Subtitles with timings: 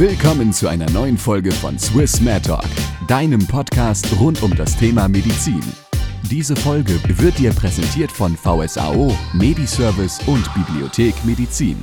[0.00, 2.64] Willkommen zu einer neuen Folge von Swiss Mad Talk,
[3.06, 5.60] deinem Podcast rund um das Thema Medizin.
[6.22, 11.76] Diese Folge wird dir präsentiert von VSAO, Mediservice und Bibliothek Medizin.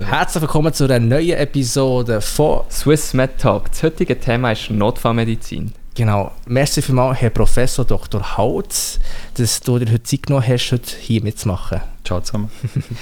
[0.00, 3.70] Herzlich willkommen zu einer neuen Episode von Swiss Med Talk.
[3.70, 5.72] Das heutige Thema ist Notfallmedizin.
[5.94, 6.32] Genau.
[6.46, 8.38] Merci vielmals, Herr Professor Dr.
[8.38, 8.98] Hautz,
[9.34, 11.80] dass du dir heute Zeit genommen hast, heute hier mitzumachen.
[12.04, 12.50] Ciao zusammen.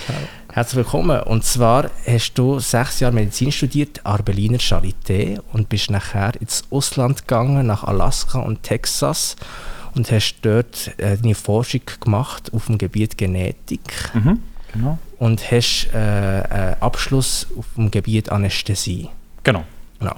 [0.59, 1.23] Herzlich willkommen.
[1.23, 6.65] Und zwar hast du sechs Jahre Medizin studiert an Berliner Charité und bist nachher ins
[6.71, 9.37] Ausland gegangen, nach Alaska und Texas
[9.95, 14.11] und hast dort äh, deine Forschung gemacht auf dem Gebiet Genetik.
[14.15, 14.41] Mhm,
[14.73, 14.99] genau.
[15.21, 19.11] Und hast äh, einen Abschluss auf dem Gebiet Anästhesie.
[19.45, 19.63] Genau.
[20.01, 20.17] Genau.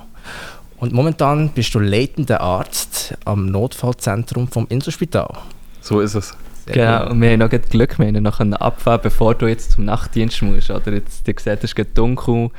[0.78, 5.36] Und momentan bist du leitender Arzt am Notfallzentrum vom Inselspital.
[5.82, 6.32] So ist es.
[6.73, 9.84] Sehr genau, und wir haben noch Glück, wir haben noch abfahren, bevor du jetzt zum
[9.84, 10.70] Nachtdienst musst.
[10.70, 12.51] Oder jetzt, du siehst, es ist dunkel,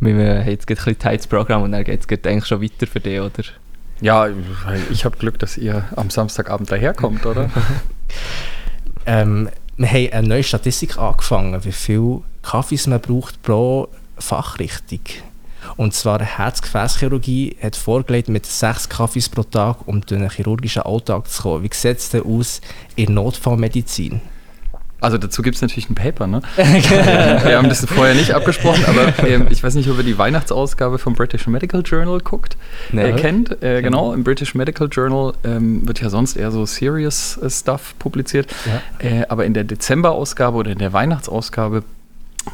[0.00, 3.00] wir haben jetzt ein bisschen tightes Programm und dann geht es eigentlich schon weiter für
[3.00, 3.44] dich, oder?
[4.00, 4.28] Ja,
[4.90, 7.50] ich habe Glück, dass ihr am Samstagabend daherkommt, oder?
[9.06, 13.88] ähm, wir haben eine neue Statistik angefangen, wie viel Kaffees man braucht pro
[14.18, 15.00] Fachrichtung.
[15.76, 21.28] Und zwar Herz-Gefäßchirurgie hat vorgelegt mit sechs Kaffees pro Tag, um durch einen chirurgischen Alltag
[21.28, 21.64] zu kommen.
[21.64, 22.60] Wie sieht es denn aus
[22.96, 24.20] in Notfallmedizin?
[25.02, 26.42] Also dazu gibt es natürlich ein Paper, ne?
[26.56, 30.98] wir haben das vorher nicht abgesprochen, aber ähm, ich weiß nicht, ob ihr die Weihnachtsausgabe
[30.98, 32.56] vom British Medical Journal guckt,
[32.92, 33.10] nee.
[33.10, 33.62] äh, kennt.
[33.64, 37.94] Äh, genau, im British Medical Journal ähm, wird ja sonst eher so Serious äh, Stuff
[37.98, 38.46] publiziert.
[38.64, 39.08] Ja.
[39.08, 41.82] Äh, aber in der Dezemberausgabe oder in der Weihnachtsausgabe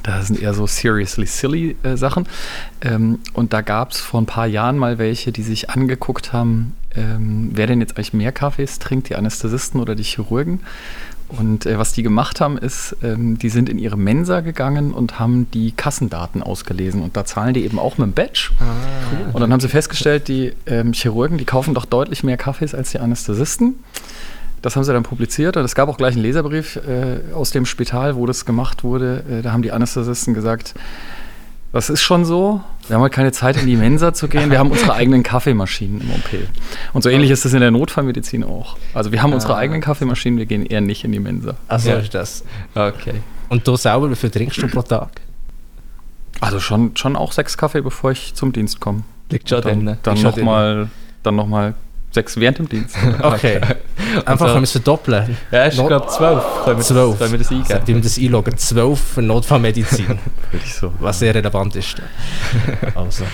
[0.03, 2.27] da sind eher so seriously silly äh, Sachen.
[2.81, 6.75] Ähm, und da gab es vor ein paar Jahren mal welche, die sich angeguckt haben,
[6.95, 10.61] ähm, wer denn jetzt eigentlich mehr Kaffees trinkt, die Anästhesisten oder die Chirurgen.
[11.29, 15.19] Und äh, was die gemacht haben, ist, ähm, die sind in ihre Mensa gegangen und
[15.19, 17.03] haben die Kassendaten ausgelesen.
[17.03, 18.51] Und da zahlen die eben auch mit dem Badge.
[18.59, 18.65] Ah,
[19.13, 19.31] cool.
[19.35, 22.93] Und dann haben sie festgestellt, die ähm, Chirurgen, die kaufen doch deutlich mehr Kaffees als
[22.93, 23.75] die Anästhesisten.
[24.63, 27.67] Das haben sie dann publiziert und es gab auch gleich einen Leserbrief äh, aus dem
[27.67, 29.25] Spital, wo das gemacht wurde.
[29.31, 30.75] Äh, da haben die Anästhesisten gesagt,
[31.73, 32.63] das ist schon so.
[32.87, 34.51] Wir haben halt keine Zeit, in die Mensa zu gehen.
[34.51, 36.49] Wir haben unsere eigenen Kaffeemaschinen im OP.
[36.95, 38.77] Und so ähnlich ist es in der Notfallmedizin auch.
[38.95, 39.59] Also wir haben unsere ah.
[39.59, 41.57] eigenen Kaffeemaschinen, wir gehen eher nicht in die Mensa.
[41.69, 41.97] Also ja.
[41.97, 42.45] ist das.
[42.75, 43.15] Okay.
[43.51, 45.21] Und du selber, wie viel trinkst du pro Tag?
[46.41, 49.03] Also schon, schon auch sechs Kaffee, bevor ich zum Dienst komme.
[49.31, 49.85] Liegt schon dann, drin.
[49.85, 49.99] Ne?
[50.03, 50.89] Dann nochmal
[51.25, 51.75] noch
[52.13, 52.97] sechs während dem Dienst.
[53.23, 53.61] Okay.
[54.27, 55.37] Einfach können wir es verdoppeln.
[55.51, 56.43] Ja, ich glaube zwölf.
[56.65, 57.11] Können wir, zwölf.
[57.11, 57.69] Das, können wir das eingeben?
[57.69, 58.59] Können wir das einloggen?
[58.59, 60.19] Zwölf für Notfallmedizin.
[60.81, 60.93] So.
[61.01, 61.97] Was sehr relevant ist.
[62.95, 63.25] Also.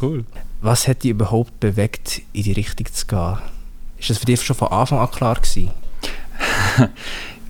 [0.00, 0.24] Cool.
[0.60, 3.38] Was hat dich überhaupt bewegt, in die Richtung zu gehen?
[3.98, 5.70] Ist das für dich schon von Anfang an klar gewesen?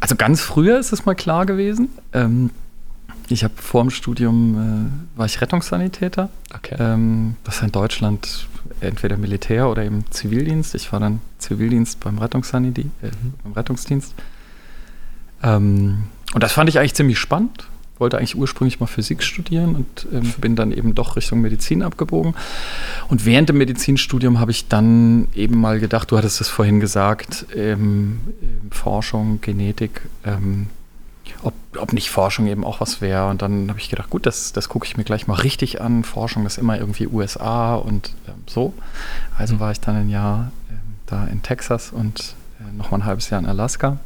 [0.00, 1.88] Also ganz früher ist es mal klar gewesen.
[2.12, 2.50] Ähm,
[3.28, 6.28] ich habe vor dem Studium äh, war ich Rettungssanitäter.
[6.52, 6.74] Okay.
[6.80, 8.48] Ähm, das ist in Deutschland
[8.82, 10.74] entweder Militär oder eben Zivildienst.
[10.74, 13.34] Ich war dann Zivildienst beim, Rettungssanity, äh, mhm.
[13.42, 14.14] beim Rettungsdienst.
[15.42, 16.04] Ähm,
[16.34, 17.68] und das fand ich eigentlich ziemlich spannend.
[17.98, 22.34] Wollte eigentlich ursprünglich mal Physik studieren und ähm, bin dann eben doch Richtung Medizin abgebogen.
[23.08, 27.46] Und während dem Medizinstudium habe ich dann eben mal gedacht, du hattest es vorhin gesagt,
[27.54, 28.20] ähm,
[28.70, 30.66] Forschung, Genetik, ähm,
[31.42, 33.28] ob, ob nicht Forschung eben auch was wäre.
[33.28, 36.04] Und dann habe ich gedacht, gut, das, das gucke ich mir gleich mal richtig an.
[36.04, 38.74] Forschung ist immer irgendwie USA und ähm, so.
[39.36, 39.60] Also mhm.
[39.60, 40.74] war ich dann ein Jahr äh,
[41.06, 43.98] da in Texas und äh, noch mal ein halbes Jahr in Alaska.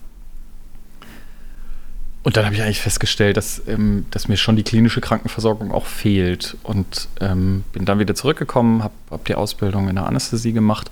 [2.22, 5.87] Und dann habe ich eigentlich festgestellt, dass, ähm, dass mir schon die klinische Krankenversorgung auch
[5.87, 6.56] fehlt.
[6.65, 10.91] Und ähm, bin dann wieder zurückgekommen, habe hab die Ausbildung in der Anästhesie gemacht.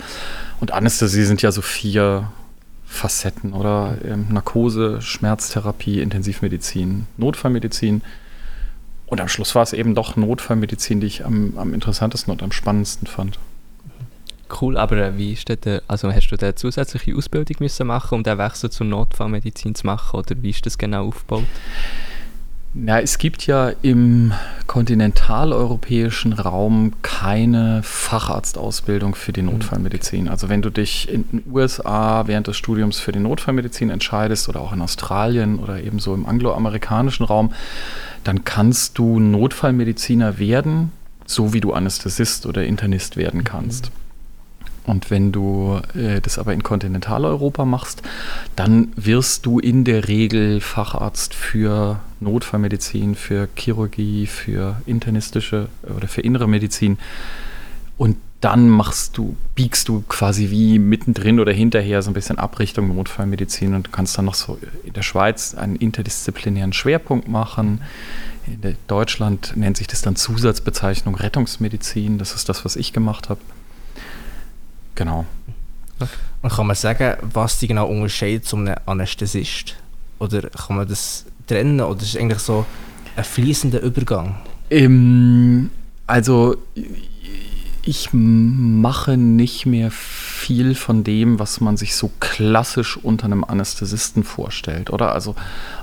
[0.60, 2.30] Und Anästhesie sind ja so vier
[2.94, 8.02] Facetten oder ähm, Narkose, Schmerztherapie, Intensivmedizin, Notfallmedizin.
[9.06, 12.52] Und am Schluss war es eben doch Notfallmedizin, die ich am, am interessantesten und am
[12.52, 13.38] spannendsten fand.
[14.60, 18.22] Cool, aber äh, wie ist das, also hast du da zusätzliche Ausbildung müssen machen, um
[18.22, 21.44] den Wechsel zur Notfallmedizin zu machen oder wie ist das genau aufgebaut?
[22.76, 24.32] Na, es gibt ja im
[24.66, 30.28] kontinentaleuropäischen Raum keine Facharztausbildung für die hm, Notfallmedizin.
[30.28, 34.60] Also wenn du dich in den USA während des Studiums für die Notfallmedizin entscheidest oder
[34.60, 37.52] auch in Australien oder ebenso im angloamerikanischen Raum,
[38.24, 40.90] dann kannst du Notfallmediziner werden,
[41.26, 43.86] so wie du Anästhesist oder Internist werden kannst.
[43.86, 44.03] Mhm.
[44.86, 48.02] Und wenn du äh, das aber in Kontinentaleuropa machst,
[48.54, 56.20] dann wirst du in der Regel Facharzt für Notfallmedizin, für Chirurgie, für internistische oder für
[56.20, 56.98] innere Medizin.
[57.96, 62.94] Und dann machst du, biegst du quasi wie mittendrin oder hinterher so ein bisschen Abrichtung
[62.94, 67.80] Notfallmedizin und kannst dann noch so in der Schweiz einen interdisziplinären Schwerpunkt machen.
[68.46, 72.18] In Deutschland nennt sich das dann Zusatzbezeichnung Rettungsmedizin.
[72.18, 73.40] Das ist das, was ich gemacht habe.
[74.94, 75.24] Genau.
[76.42, 79.76] Und kann man sagen, was die genau unterscheidet zum Anästhesist?
[80.18, 81.80] Oder kann man das trennen?
[81.80, 82.66] Oder ist es eigentlich so
[83.16, 84.36] ein fließender Übergang?
[84.70, 85.70] Ähm,
[86.06, 86.56] also
[87.86, 94.24] ich mache nicht mehr viel von dem, was man sich so klassisch unter einem Anästhesisten
[94.24, 95.12] vorstellt, oder?
[95.12, 95.34] Also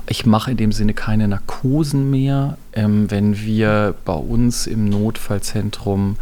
[0.08, 2.58] ich mache in dem Sinne keine Narkosen mehr.
[2.72, 6.16] Ähm, wenn wir bei uns im Notfallzentrum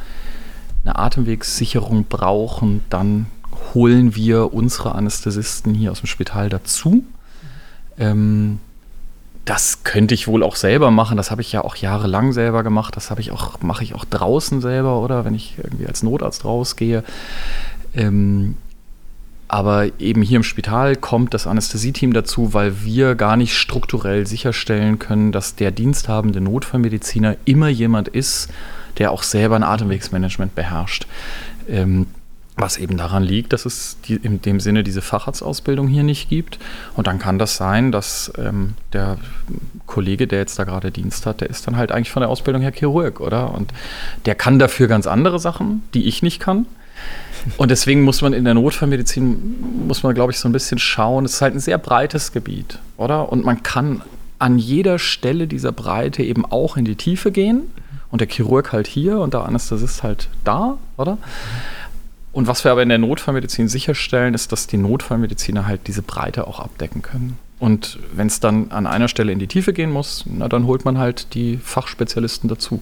[0.85, 3.27] eine Atemwegssicherung brauchen, dann
[3.75, 7.05] holen wir unsere Anästhesisten hier aus dem Spital dazu.
[7.99, 8.59] Ähm,
[9.45, 11.17] das könnte ich wohl auch selber machen.
[11.17, 12.97] Das habe ich ja auch jahrelang selber gemacht.
[12.97, 16.45] Das habe ich auch, mache ich auch draußen selber, oder wenn ich irgendwie als Notarzt
[16.45, 17.05] rausgehe.
[17.95, 18.57] Ähm,
[19.49, 25.01] aber eben hier im Spital kommt das Anästhesieteam dazu, weil wir gar nicht strukturell sicherstellen
[25.01, 28.49] können, dass der diensthabende Notfallmediziner immer jemand ist,
[29.01, 31.07] der auch selber ein Atemwegsmanagement beherrscht.
[31.69, 32.07] Ähm,
[32.57, 36.59] was eben daran liegt, dass es die, in dem Sinne diese Facharztausbildung hier nicht gibt.
[36.95, 39.17] Und dann kann das sein, dass ähm, der
[39.87, 42.61] Kollege, der jetzt da gerade Dienst hat, der ist dann halt eigentlich von der Ausbildung
[42.61, 43.55] her Chirurg, oder?
[43.55, 43.73] Und
[44.27, 46.67] der kann dafür ganz andere Sachen, die ich nicht kann.
[47.57, 51.25] Und deswegen muss man in der Notfallmedizin, muss man, glaube ich, so ein bisschen schauen.
[51.25, 53.33] Es ist halt ein sehr breites Gebiet, oder?
[53.33, 54.03] Und man kann
[54.39, 57.63] an jeder Stelle dieser Breite eben auch in die Tiefe gehen.
[58.11, 61.19] Und der Chirurg halt hier und der Anästhesist halt da, oder?
[62.33, 66.47] Und was wir aber in der Notfallmedizin sicherstellen, ist, dass die Notfallmediziner halt diese Breite
[66.47, 67.39] auch abdecken können.
[67.59, 70.85] Und wenn es dann an einer Stelle in die Tiefe gehen muss, na, dann holt
[70.85, 72.81] man halt die Fachspezialisten dazu.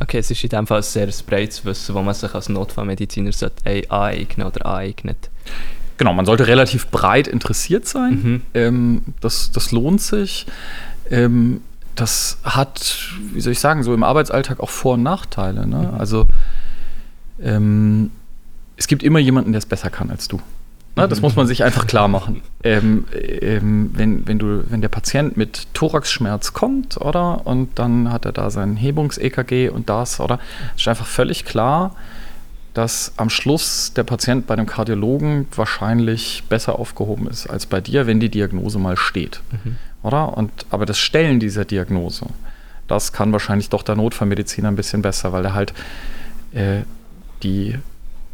[0.00, 3.30] Okay, es ist in dem Fall ein sehr breites Wissen, wo man sich als Notfallmediziner
[3.64, 5.30] aneignen oder aneignet.
[5.96, 8.12] Genau, man sollte relativ breit interessiert sein.
[8.12, 8.42] Mhm.
[8.54, 10.46] Ähm, das, das lohnt sich.
[11.10, 11.60] Ähm,
[11.94, 15.66] das hat, wie soll ich sagen, so im Arbeitsalltag auch Vor- und Nachteile.
[15.66, 15.90] Ne?
[15.92, 16.00] Mhm.
[16.00, 16.26] Also
[17.40, 18.10] ähm,
[18.76, 20.40] es gibt immer jemanden, der es besser kann als du.
[20.96, 22.42] Na, das muss man sich einfach klar machen.
[22.66, 27.46] Ähm, ähm, wenn, wenn, du, wenn der Patient mit Thoraxschmerz kommt, oder?
[27.46, 30.40] Und dann hat er da sein Hebungs-EKG und das, oder?
[30.74, 31.94] Ist einfach völlig klar,
[32.72, 38.06] dass am Schluss der Patient bei einem Kardiologen wahrscheinlich besser aufgehoben ist als bei dir,
[38.06, 39.42] wenn die Diagnose mal steht.
[39.62, 39.76] Mhm.
[40.04, 40.36] Oder?
[40.36, 42.26] Und, aber das Stellen dieser Diagnose,
[42.86, 45.72] das kann wahrscheinlich doch der Notfallmediziner ein bisschen besser, weil er halt
[46.52, 46.82] äh,
[47.42, 47.78] die,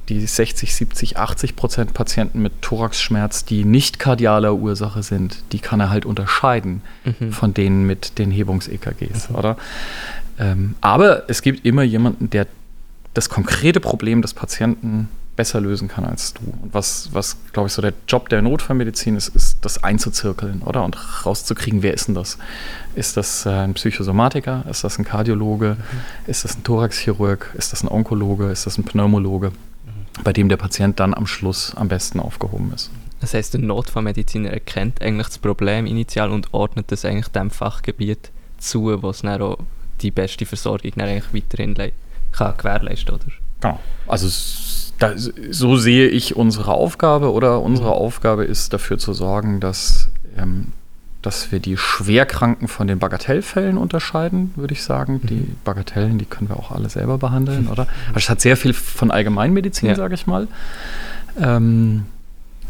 [0.08, 5.78] die 60, 70, 80 Prozent Patienten mit Thoraxschmerz, die nicht kardialer Ursache sind, die kann
[5.78, 7.32] er halt unterscheiden mhm.
[7.32, 9.36] von denen mit den Hebungs-EKGs, mhm.
[9.36, 9.56] oder?
[10.40, 12.48] Ähm, aber es gibt immer jemanden, der
[13.14, 15.08] das konkrete Problem des Patienten
[15.40, 16.42] besser lösen kann als du.
[16.62, 20.84] Und was, was glaube ich, so der Job der Notfallmedizin ist, ist das einzuzirkeln, oder?
[20.84, 22.36] Und rauszukriegen, wer ist denn das?
[22.94, 24.66] Ist das äh, ein Psychosomatiker?
[24.68, 25.78] Ist das ein Kardiologe?
[25.78, 26.30] Mhm.
[26.30, 27.54] Ist das ein Thoraxchirurg?
[27.56, 28.50] Ist das ein Onkologe?
[28.50, 29.48] Ist das ein Pneumologe?
[29.48, 30.22] Mhm.
[30.24, 32.90] Bei dem der Patient dann am Schluss am besten aufgehoben ist.
[33.22, 38.30] Das heißt, der Notfallmediziner erkennt eigentlich das Problem initial und ordnet das eigentlich dem Fachgebiet
[38.58, 39.56] zu, was dann auch
[40.02, 41.74] die beste Versorgung dann eigentlich weiterhin
[42.30, 43.24] kann gewährleisten, oder?
[43.60, 43.78] Genau.
[44.06, 44.28] Also
[45.00, 47.94] da, so sehe ich unsere Aufgabe oder unsere mhm.
[47.94, 50.68] Aufgabe ist dafür zu sorgen, dass, ähm,
[51.22, 55.20] dass wir die Schwerkranken von den Bagatellfällen unterscheiden, würde ich sagen.
[55.22, 55.26] Mhm.
[55.26, 57.86] Die Bagatellen, die können wir auch alle selber behandeln, oder?
[58.08, 59.94] Also es hat sehr viel von Allgemeinmedizin, ja.
[59.94, 60.48] sage ich mal.
[61.40, 62.04] Ähm,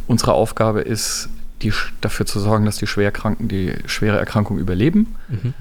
[0.06, 1.28] unsere Aufgabe ist,
[1.62, 5.16] die, dafür zu sorgen, dass die Schwerkranken die schwere Erkrankung überleben.
[5.28, 5.54] Mhm.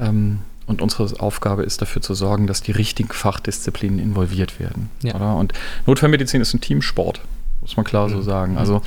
[0.00, 4.90] Ähm, und unsere Aufgabe ist dafür zu sorgen, dass die richtigen Fachdisziplinen involviert werden.
[5.02, 5.14] Ja.
[5.14, 5.36] Oder?
[5.36, 5.52] Und
[5.86, 7.20] Notfallmedizin ist ein Teamsport,
[7.60, 8.22] muss man klar so mhm.
[8.22, 8.52] sagen.
[8.52, 8.58] Mhm.
[8.58, 8.82] Also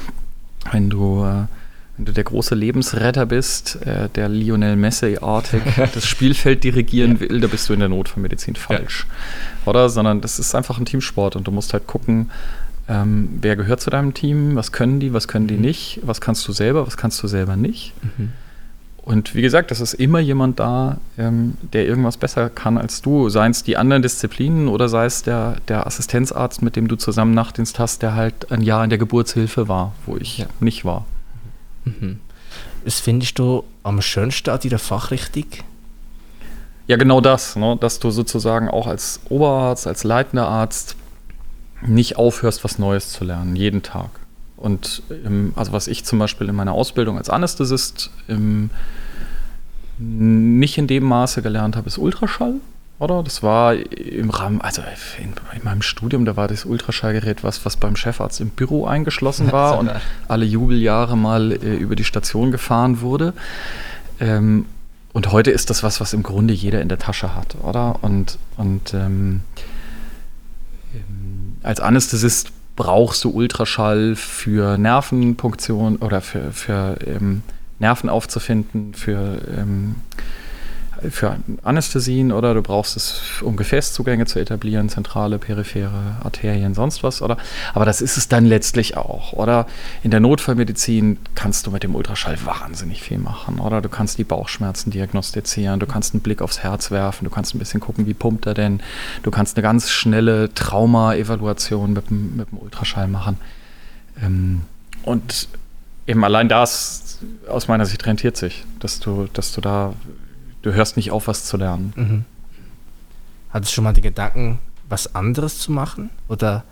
[0.71, 1.45] wenn du, äh,
[1.97, 5.61] wenn du der große Lebensretter bist, äh, der Lionel Messi-artig
[5.93, 7.21] das Spielfeld dirigieren ja.
[7.21, 9.07] will, da bist du in der Notfallmedizin falsch.
[9.65, 9.69] Ja.
[9.69, 9.89] Oder?
[9.89, 12.29] Sondern das ist einfach ein Teamsport und du musst halt gucken,
[12.89, 15.61] ähm, wer gehört zu deinem Team, was können die, was können die mhm.
[15.61, 17.93] nicht, was kannst du selber, was kannst du selber nicht.
[18.17, 18.33] Mhm.
[19.01, 23.29] Und wie gesagt, es ist immer jemand da, ähm, der irgendwas besser kann als du.
[23.29, 27.33] Seien es die anderen Disziplinen oder sei es der, der Assistenzarzt, mit dem du zusammen
[27.33, 30.45] Nachtdienst hast, der halt ein Jahr in der Geburtshilfe war, wo ich ja.
[30.59, 31.05] nicht war.
[31.85, 32.19] Mhm.
[32.85, 35.45] Was findest du am schönsten an dieser Fachrichtung?
[36.87, 37.77] Ja, genau das, ne?
[37.79, 40.95] dass du sozusagen auch als Oberarzt, als leitender Arzt
[41.81, 44.09] nicht aufhörst, was Neues zu lernen, jeden Tag.
[44.59, 48.69] Und im, also was ich zum Beispiel in meiner Ausbildung als Anästhesist im,
[49.97, 52.55] nicht in dem Maße gelernt habe, ist Ultraschall.
[52.99, 53.23] oder?
[53.23, 54.81] Das war im Rahmen, also
[55.17, 59.51] in, in, meinem Studium, da war das Ultraschallgerät was, was beim Chefarzt im Büro eingeschlossen
[59.53, 59.91] war und
[60.27, 63.33] alle Jubeljahre mal äh, über die Station gefahren wurde.
[64.19, 64.65] Ähm,
[65.13, 68.03] und heute ist das was, was im Grunde jeder in der Tasche hat, oder?
[68.03, 69.41] Und, und ähm,
[70.93, 77.43] ähm als Anästhesist brauchst du Ultraschall für Nervenpunktion oder für, für ähm,
[77.77, 79.95] Nerven aufzufinden, für ähm,
[81.09, 87.21] für Anästhesien oder du brauchst es, um Gefäßzugänge zu etablieren, zentrale, periphere Arterien, sonst was,
[87.21, 87.37] oder?
[87.73, 89.67] Aber das ist es dann letztlich auch, oder?
[90.03, 93.81] In der Notfallmedizin kannst du mit dem Ultraschall wahnsinnig viel machen, oder?
[93.81, 97.59] Du kannst die Bauchschmerzen diagnostizieren, du kannst einen Blick aufs Herz werfen, du kannst ein
[97.59, 98.81] bisschen gucken, wie pumpt er denn,
[99.23, 103.37] du kannst eine ganz schnelle Trauma-Evaluation mit, mit dem Ultraschall machen.
[104.21, 104.61] Ähm,
[105.03, 105.47] und
[106.07, 109.93] eben allein das aus meiner Sicht rentiert sich, dass du, dass du da
[110.61, 111.93] du hörst nicht auf, was zu lernen.
[111.95, 112.25] Mhm.
[113.51, 116.09] Hattest du schon mal die Gedanken, was anderes zu machen?
[116.27, 116.63] Oder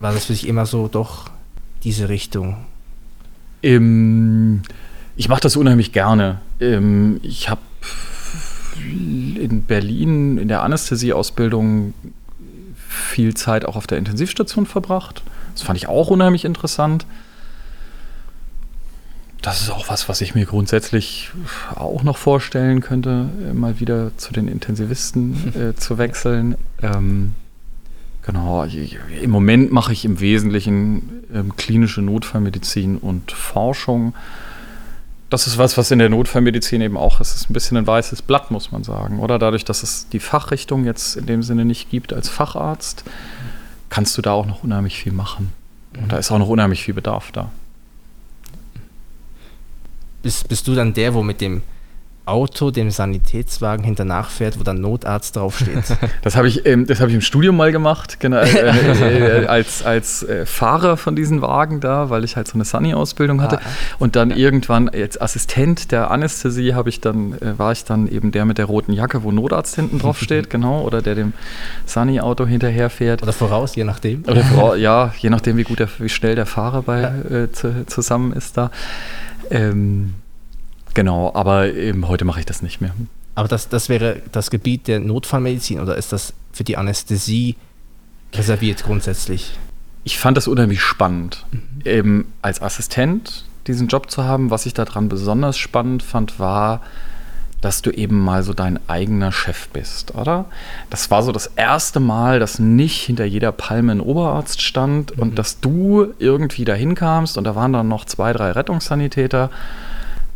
[0.00, 1.30] war das für dich immer so doch
[1.84, 2.66] diese Richtung?
[3.62, 4.62] Ähm,
[5.16, 6.40] ich mache das unheimlich gerne.
[6.60, 7.60] Ähm, ich habe
[8.78, 11.94] in Berlin in der Anästhesieausbildung
[12.88, 15.22] viel Zeit auch auf der Intensivstation verbracht.
[15.54, 17.06] Das fand ich auch unheimlich interessant
[19.46, 21.30] das ist auch was, was ich mir grundsätzlich
[21.76, 26.56] auch noch vorstellen könnte, mal wieder zu den Intensivisten äh, zu wechseln.
[26.82, 27.36] Ähm,
[28.22, 34.16] genau, im Moment mache ich im Wesentlichen ähm, klinische Notfallmedizin und Forschung.
[35.30, 37.30] Das ist was, was in der Notfallmedizin eben auch ist.
[37.30, 39.20] Es ist ein bisschen ein weißes Blatt, muss man sagen.
[39.20, 43.04] Oder dadurch, dass es die Fachrichtung jetzt in dem Sinne nicht gibt als Facharzt,
[43.90, 45.52] kannst du da auch noch unheimlich viel machen.
[46.02, 47.52] Und da ist auch noch unheimlich viel Bedarf da
[50.26, 51.62] bist, bist du dann der, wo mit dem
[52.26, 55.84] Auto dem Sanitätswagen hinternach fährt, wo dann Notarzt draufsteht.
[56.22, 59.84] Das habe ich, ähm, hab ich im Studium mal gemacht, genau, äh, äh, äh, als,
[59.84, 63.58] als äh, Fahrer von diesen Wagen da, weil ich halt so eine Sunny-Ausbildung hatte.
[63.58, 63.68] Ah,
[64.00, 64.36] und dann ja.
[64.36, 68.58] irgendwann als Assistent der Anästhesie habe ich dann, äh, war ich dann eben der mit
[68.58, 71.32] der roten Jacke, wo Notarzt hinten drauf steht, genau, oder der dem
[71.86, 73.22] Sunny-Auto hinterherfährt.
[73.22, 74.24] Oder voraus, je nachdem.
[74.26, 77.36] Oder ja, je nachdem, wie gut der, wie schnell der Fahrer bei, ja.
[77.36, 78.72] Äh, zu, zusammen ist da.
[79.50, 80.14] Ähm,
[80.94, 82.94] genau, aber eben heute mache ich das nicht mehr.
[83.34, 87.56] Aber das, das wäre das Gebiet der Notfallmedizin oder ist das für die Anästhesie
[88.32, 89.58] reserviert grundsätzlich?
[90.04, 91.60] Ich fand das unheimlich spannend, mhm.
[91.84, 94.50] eben als Assistent diesen Job zu haben.
[94.50, 96.80] Was ich daran besonders spannend fand, war,
[97.66, 100.44] dass du eben mal so dein eigener Chef bist, oder?
[100.88, 105.22] Das war so das erste Mal, dass nicht hinter jeder Palme ein Oberarzt stand mhm.
[105.22, 109.50] und dass du irgendwie dahin kamst und da waren dann noch zwei, drei Rettungssanitäter,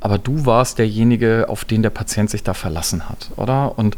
[0.00, 3.78] aber du warst derjenige, auf den der Patient sich da verlassen hat, oder?
[3.78, 3.96] Und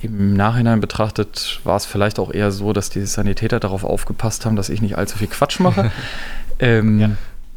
[0.00, 4.54] im Nachhinein betrachtet war es vielleicht auch eher so, dass die Sanitäter darauf aufgepasst haben,
[4.54, 5.90] dass ich nicht allzu viel Quatsch mache.
[6.60, 7.10] ähm, ja.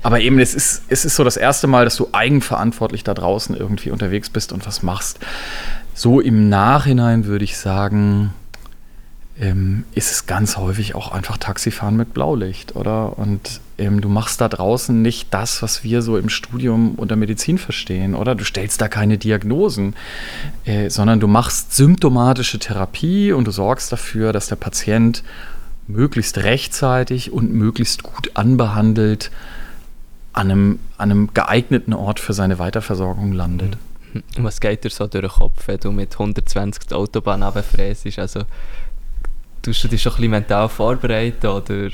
[0.03, 3.55] Aber eben, es ist, es ist so das erste Mal, dass du eigenverantwortlich da draußen
[3.55, 5.19] irgendwie unterwegs bist und was machst.
[5.93, 8.33] So im Nachhinein würde ich sagen,
[9.39, 13.17] ähm, ist es ganz häufig auch einfach Taxifahren mit Blaulicht, oder?
[13.17, 17.57] Und ähm, du machst da draußen nicht das, was wir so im Studium unter Medizin
[17.57, 18.33] verstehen, oder?
[18.33, 19.95] Du stellst da keine Diagnosen,
[20.65, 25.23] äh, sondern du machst symptomatische Therapie und du sorgst dafür, dass der Patient
[25.87, 29.31] möglichst rechtzeitig und möglichst gut anbehandelt
[30.37, 33.75] an einem, an einem geeigneten Ort für seine Weiterversorgung landet.
[34.37, 38.19] Was geht dir so durch den Kopf, wenn du mit 120 die Autobahn runterfrässt?
[38.19, 38.41] Also,
[39.63, 41.89] tust du dich schon ein bisschen mental vorbereiten oder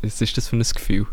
[0.00, 1.06] was ist das für ein Gefühl?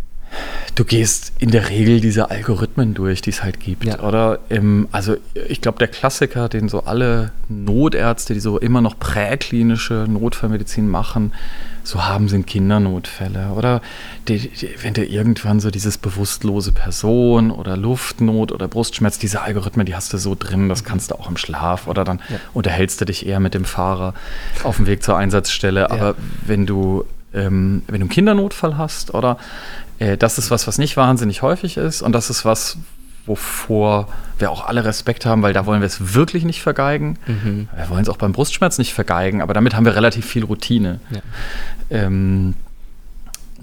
[0.76, 4.00] Du gehst in der Regel diese Algorithmen durch, die es halt gibt, ja.
[4.00, 4.40] oder?
[4.50, 5.18] Im, also
[5.48, 11.34] ich glaube, der Klassiker, den so alle Notärzte, die so immer noch präklinische Notfallmedizin machen,
[11.84, 13.50] so haben, sind Kindernotfälle.
[13.56, 13.82] Oder
[14.28, 19.86] die, die, wenn du irgendwann so dieses bewusstlose Person oder Luftnot oder Brustschmerz, diese Algorithmen,
[19.86, 21.88] die hast du so drin, das kannst du auch im Schlaf.
[21.88, 22.38] Oder dann ja.
[22.54, 24.14] unterhältst du dich eher mit dem Fahrer
[24.64, 25.82] auf dem Weg zur Einsatzstelle.
[25.82, 25.90] Ja.
[25.90, 29.38] Aber wenn du ähm, wenn du einen Kindernotfall hast, oder
[30.00, 32.78] äh, das ist was, was nicht wahnsinnig häufig ist und das ist was,
[33.26, 34.08] wovor
[34.40, 37.18] wir auch alle Respekt haben, weil da wollen wir es wirklich nicht vergeigen.
[37.28, 37.70] Mhm.
[37.76, 41.00] Wir wollen es auch beim Brustschmerz nicht vergeigen, aber damit haben wir relativ viel Routine.
[41.12, 41.22] Ja.
[41.92, 42.56] Ähm,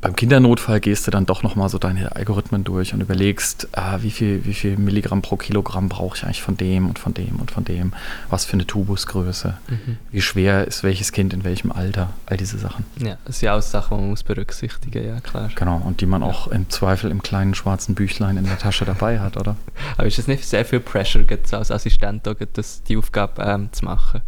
[0.01, 4.11] beim Kindernotfall gehst du dann doch nochmal so deine Algorithmen durch und überlegst, ah, wie,
[4.11, 7.51] viel, wie viel Milligramm pro Kilogramm brauche ich eigentlich von dem und von dem und
[7.51, 7.93] von dem,
[8.29, 9.99] was für eine Tubusgröße, mhm.
[10.11, 12.85] wie schwer ist welches Kind in welchem Alter, all diese Sachen.
[12.99, 15.51] Ja, das sind ja auch Sachen, die man muss berücksichtigen, ja klar.
[15.55, 16.29] Genau, und die man ja.
[16.29, 19.57] auch im Zweifel im kleinen schwarzen Büchlein in der Tasche dabei hat, oder?
[19.97, 24.23] Aber ist das nicht sehr viel Pressure als Assistent, das, die Aufgabe ähm, zu machen?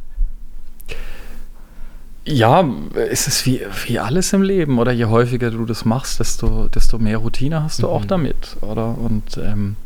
[2.31, 6.69] Ja, es ist wie, wie alles im Leben, oder je häufiger du das machst, desto,
[6.69, 7.93] desto mehr Routine hast du mhm.
[7.93, 8.99] auch damit, oder?
[8.99, 9.77] Und ähm,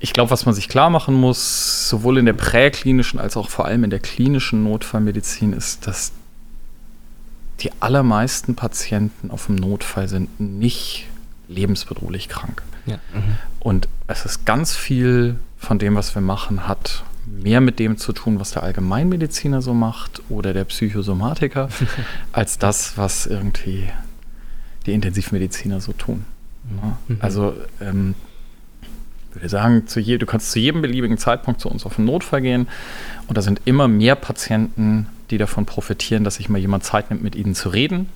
[0.00, 3.66] ich glaube, was man sich klar machen muss, sowohl in der präklinischen als auch vor
[3.66, 6.12] allem in der klinischen Notfallmedizin, ist, dass
[7.60, 11.06] die allermeisten Patienten auf dem Notfall sind nicht
[11.48, 12.62] lebensbedrohlich krank.
[12.84, 12.96] Ja.
[13.14, 13.36] Mhm.
[13.60, 18.12] Und es ist ganz viel von dem, was wir machen, hat mehr mit dem zu
[18.12, 21.68] tun, was der Allgemeinmediziner so macht oder der Psychosomatiker,
[22.32, 23.88] als das, was irgendwie
[24.86, 26.24] die Intensivmediziner so tun.
[26.80, 26.98] Ja?
[27.08, 27.18] Mhm.
[27.20, 28.14] Also ähm,
[29.32, 32.40] würde sagen, zu je, du kannst zu jedem beliebigen Zeitpunkt zu uns auf den Notfall
[32.42, 32.68] gehen
[33.28, 37.22] und da sind immer mehr Patienten, die davon profitieren, dass sich mal jemand Zeit nimmt,
[37.22, 38.08] mit ihnen zu reden,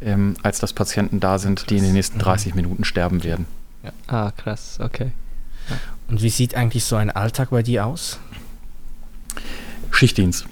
[0.00, 2.62] ähm, als dass Patienten da sind, die in den nächsten 30 mhm.
[2.62, 3.46] Minuten sterben werden.
[3.82, 3.92] Ja.
[4.06, 5.12] Ah, krass, okay.
[5.68, 5.76] Ja.
[6.08, 8.20] Und wie sieht eigentlich so ein Alltag bei dir aus?
[10.02, 10.46] Schichtdienst.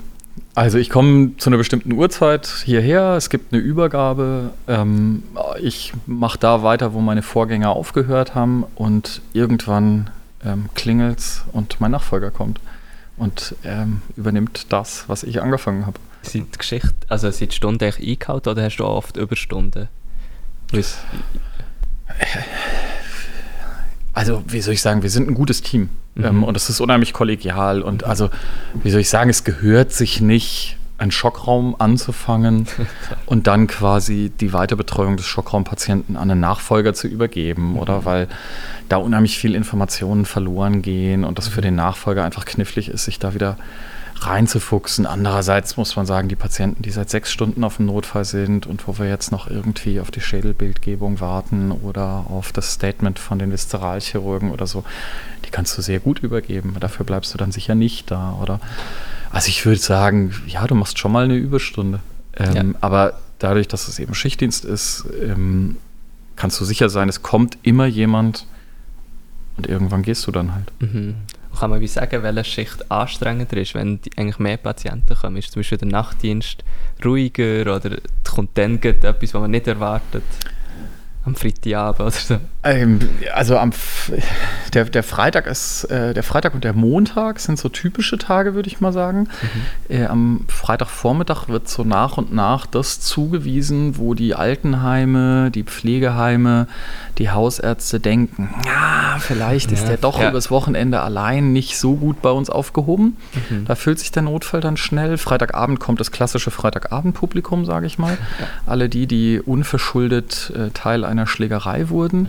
[0.55, 5.25] Also ich komme zu einer bestimmten Uhrzeit hierher, es gibt eine Übergabe, ähm,
[5.61, 10.11] ich mache da weiter, wo meine Vorgänger aufgehört haben und irgendwann
[10.45, 12.61] ähm, klingelt es und mein Nachfolger kommt
[13.17, 15.99] und ähm, übernimmt das, was ich angefangen habe.
[16.23, 19.89] Sind die Geschichte, also sind die Stunden eingehalten oder hast du oft Überstunden?
[24.13, 26.25] also wie soll ich sagen, wir sind ein gutes Team mhm.
[26.25, 28.31] ähm, und es ist unheimlich kollegial und also
[28.83, 32.67] wie soll ich sagen, es gehört sich nicht, einen Schockraum anzufangen
[33.27, 37.79] und dann quasi die Weiterbetreuung des Schockraumpatienten an einen Nachfolger zu übergeben mhm.
[37.79, 38.29] oder weil
[38.89, 43.19] da unheimlich viel Informationen verloren gehen und das für den Nachfolger einfach knifflig ist, sich
[43.19, 43.57] da wieder
[44.21, 45.07] reinzufuchsen.
[45.07, 48.87] Andererseits muss man sagen, die Patienten, die seit sechs Stunden auf dem Notfall sind und
[48.87, 53.51] wo wir jetzt noch irgendwie auf die Schädelbildgebung warten oder auf das Statement von den
[53.51, 54.85] Viszeralchirurgen oder so,
[55.47, 56.77] die kannst du sehr gut übergeben.
[56.79, 58.61] Dafür bleibst du dann sicher nicht da, oder?
[59.31, 62.01] Also ich würde sagen, ja, du machst schon mal eine Überstunde.
[62.37, 62.79] Ähm, ja.
[62.81, 65.77] Aber dadurch, dass es eben Schichtdienst ist, ähm,
[66.37, 68.47] kannst du sicher sein, es kommt immer jemand
[69.57, 70.73] und irgendwann gehst du dann halt.
[70.81, 71.15] Mhm
[71.61, 75.37] kann man wie sagen, welche Schicht anstrengender ist, wenn die, eigentlich mehr Patienten kommen?
[75.37, 76.65] Ist zum Beispiel der Nachtdienst
[77.05, 77.99] ruhiger oder
[78.29, 80.25] kommt dann etwas, was man nicht erwartet?
[81.25, 82.39] am Freitagabend oder so?
[82.63, 82.99] Ähm,
[83.35, 83.73] also am
[84.75, 88.69] der, der Freitag ist äh, der Freitag und der Montag sind so typische Tage, würde
[88.69, 89.29] ich mal sagen.
[89.89, 89.97] Mhm.
[89.97, 96.69] Äh, am Freitagvormittag wird so nach und nach das zugewiesen, wo die Altenheime, die Pflegeheime,
[97.19, 100.31] die Hausärzte denken, ja, vielleicht ja, ist der doch ja.
[100.31, 103.17] übers Wochenende allein nicht so gut bei uns aufgehoben.
[103.51, 103.65] Mhm.
[103.67, 105.19] Da füllt sich der Notfall dann schnell.
[105.19, 108.17] Freitagabend kommt das klassische Freitagabendpublikum, sage ich mal.
[108.39, 108.47] Ja.
[108.67, 112.29] Alle die, die unverschuldet äh, Teil einer Schlägerei wurden.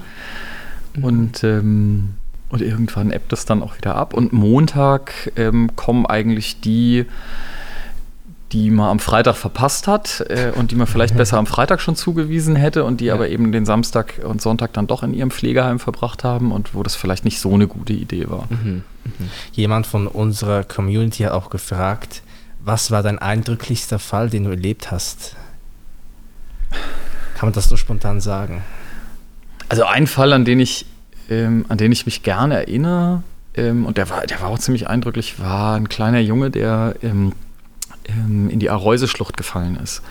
[0.95, 1.03] Mhm.
[1.03, 2.09] Und, ähm,
[2.51, 4.13] und irgendwann ebbt es dann auch wieder ab.
[4.13, 7.05] Und Montag ähm, kommen eigentlich die,
[8.51, 11.95] die man am Freitag verpasst hat äh, und die man vielleicht besser am Freitag schon
[11.95, 13.13] zugewiesen hätte und die ja.
[13.13, 16.83] aber eben den Samstag und Sonntag dann doch in ihrem Pflegeheim verbracht haben und wo
[16.83, 18.47] das vielleicht nicht so eine gute Idee war.
[18.49, 18.83] Mhm.
[19.05, 19.29] Mhm.
[19.53, 22.21] Jemand von unserer Community hat auch gefragt,
[22.63, 25.35] was war dein eindrücklichster Fall, den du erlebt hast?
[26.69, 28.61] Kann man das so spontan sagen?
[29.69, 30.85] Also ein Fall, an den ich,
[31.31, 33.23] ähm, an den ich mich gerne erinnere,
[33.55, 37.33] ähm, und der war, der war auch ziemlich eindrücklich, war ein kleiner Junge, der ähm,
[38.07, 40.01] ähm in die Areuse-Schlucht gefallen ist.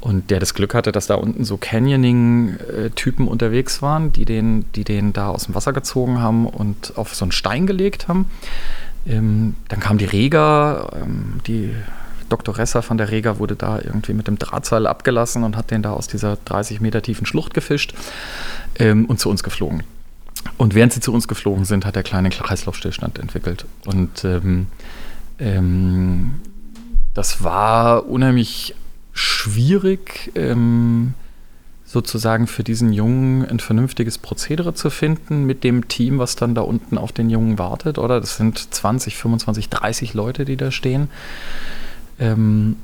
[0.00, 4.82] Und der das Glück hatte, dass da unten so Canyoning-Typen unterwegs waren, die den, die
[4.82, 8.26] den da aus dem Wasser gezogen haben und auf so einen Stein gelegt haben.
[9.06, 11.74] Ähm, dann kam die Rega, ähm, die.
[12.34, 15.92] Resser von der Rega wurde da irgendwie mit dem Drahtseil abgelassen und hat den da
[15.92, 17.92] aus dieser 30 Meter tiefen Schlucht gefischt
[18.78, 19.82] ähm, und zu uns geflogen.
[20.56, 23.64] Und während sie zu uns geflogen sind, hat der kleine Kreislaufstillstand entwickelt.
[23.86, 24.66] Und ähm,
[25.38, 26.34] ähm,
[27.14, 28.74] das war unheimlich
[29.12, 31.14] schwierig, ähm,
[31.84, 36.62] sozusagen für diesen Jungen ein vernünftiges Prozedere zu finden mit dem Team, was dann da
[36.62, 37.98] unten auf den Jungen wartet.
[37.98, 41.08] Oder das sind 20, 25, 30 Leute, die da stehen.
[42.18, 42.76] Ähm,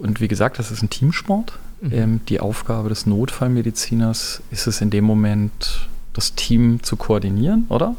[0.00, 1.58] und wie gesagt, das ist ein Teamsport.
[1.80, 1.92] Mhm.
[1.92, 7.94] Ähm, die Aufgabe des Notfallmediziners ist es in dem Moment, das Team zu koordinieren, oder?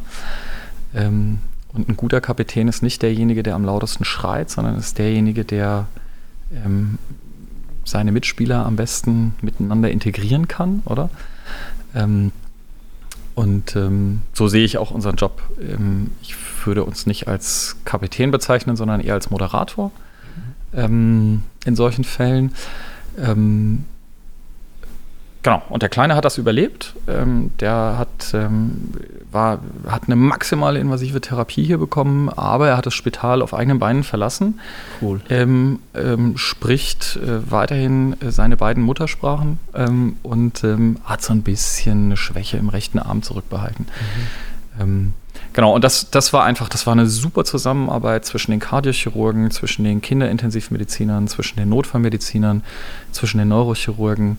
[0.96, 1.40] Ähm,
[1.74, 5.88] und ein guter Kapitän ist nicht derjenige, der am lautesten schreit, sondern ist derjenige, der
[6.54, 6.98] ähm,
[7.84, 11.10] seine Mitspieler am besten miteinander integrieren kann, oder?
[11.94, 12.32] Ähm,
[13.36, 15.42] und ähm, so sehe ich auch unseren Job.
[15.60, 19.92] Ähm, ich würde uns nicht als Kapitän bezeichnen, sondern eher als Moderator
[20.74, 22.54] ähm, in solchen Fällen.
[25.46, 26.96] Genau, und der Kleine hat das überlebt.
[27.08, 28.90] Ähm, der hat, ähm,
[29.32, 33.78] war, hat eine maximale invasive Therapie hier bekommen, aber er hat das Spital auf eigenen
[33.78, 34.60] Beinen verlassen.
[35.04, 35.22] Cool.
[35.30, 41.44] Ähm, ähm spricht äh, weiterhin äh, seine beiden Muttersprachen ähm, und ähm, hat so ein
[41.44, 43.86] bisschen eine Schwäche im rechten Arm zurückbehalten.
[44.80, 45.14] Mhm.
[45.54, 49.86] Genau, und das, das war einfach, das war eine super Zusammenarbeit zwischen den Kardiochirurgen, zwischen
[49.86, 52.62] den Kinderintensivmedizinern, zwischen den Notfallmedizinern,
[53.14, 54.38] zwischen den Neurochirurgen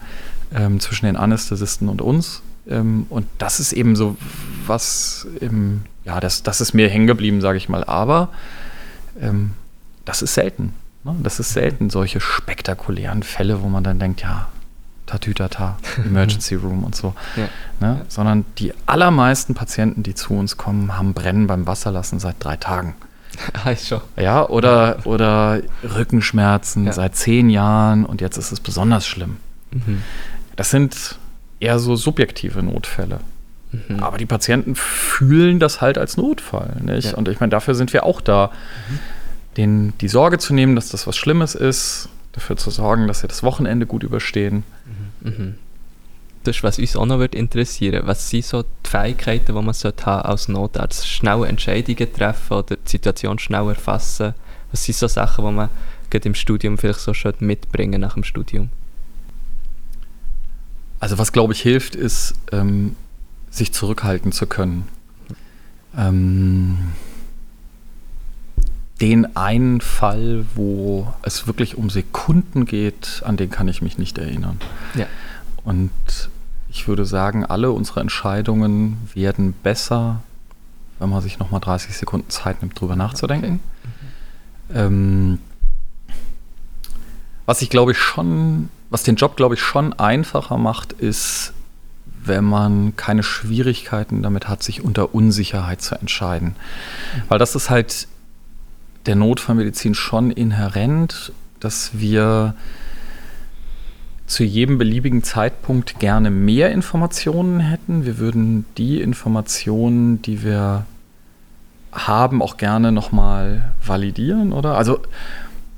[0.54, 2.42] ähm, zwischen den Anästhesisten und uns.
[2.68, 4.16] Ähm, und das ist eben so
[4.66, 7.84] was, im, ja, das, das ist mir hängen geblieben, sage ich mal.
[7.84, 8.28] Aber
[9.20, 9.52] ähm,
[10.04, 10.72] das ist selten.
[11.04, 11.14] Ne?
[11.22, 14.48] Das ist selten, solche spektakulären Fälle, wo man dann denkt, ja,
[15.06, 17.14] Tatütata, Emergency Room und so.
[17.36, 17.48] Ja.
[17.80, 18.02] Ne?
[18.08, 22.94] Sondern die allermeisten Patienten, die zu uns kommen, haben Brennen beim Wasserlassen seit drei Tagen.
[23.84, 24.00] schon.
[24.16, 26.92] Ja, oder, oder Rückenschmerzen ja.
[26.92, 29.36] seit zehn Jahren und jetzt ist es besonders schlimm.
[29.72, 30.02] Mhm.
[30.56, 31.18] Das sind
[31.60, 33.20] eher so subjektive Notfälle.
[33.72, 34.02] Mhm.
[34.02, 36.76] Aber die Patienten fühlen das halt als Notfall.
[36.82, 37.12] Nicht?
[37.12, 37.14] Ja.
[37.16, 38.50] Und ich meine, dafür sind wir auch da,
[38.88, 38.98] mhm.
[39.56, 43.28] denen die Sorge zu nehmen, dass das was Schlimmes ist, dafür zu sorgen, dass sie
[43.28, 44.64] das Wochenende gut überstehen.
[45.20, 45.30] Mhm.
[45.30, 45.54] mhm.
[46.44, 49.74] Das ist, was uns auch noch wird interessieren Was sind so die Fähigkeiten, die man
[49.74, 51.08] sollte haben als Notarzt?
[51.08, 54.32] Schnelle Entscheidungen treffen oder die Situation schnell erfassen?
[54.70, 55.68] Was sind so Sachen, die man
[56.12, 58.70] im Studium vielleicht so mitbringen nach dem Studium?
[61.06, 62.96] Also was, glaube ich, hilft, ist, ähm,
[63.48, 64.88] sich zurückhalten zu können.
[65.96, 66.78] Ähm,
[69.00, 74.18] den einen Fall, wo es wirklich um Sekunden geht, an den kann ich mich nicht
[74.18, 74.58] erinnern.
[74.96, 75.06] Ja.
[75.62, 75.92] Und
[76.70, 80.24] ich würde sagen, alle unsere Entscheidungen werden besser,
[80.98, 83.60] wenn man sich nochmal 30 Sekunden Zeit nimmt, drüber nachzudenken.
[84.70, 84.80] Okay.
[84.80, 85.38] Ähm,
[87.46, 91.52] was ich glaube ich schon was den Job, glaube ich, schon einfacher macht, ist,
[92.24, 96.56] wenn man keine Schwierigkeiten damit hat, sich unter Unsicherheit zu entscheiden.
[97.28, 98.08] Weil das ist halt
[99.06, 102.54] der Notfallmedizin schon inhärent, dass wir
[104.26, 108.04] zu jedem beliebigen Zeitpunkt gerne mehr Informationen hätten.
[108.04, 110.84] Wir würden die Informationen, die wir
[111.92, 114.76] haben, auch gerne nochmal validieren, oder?
[114.76, 115.00] Also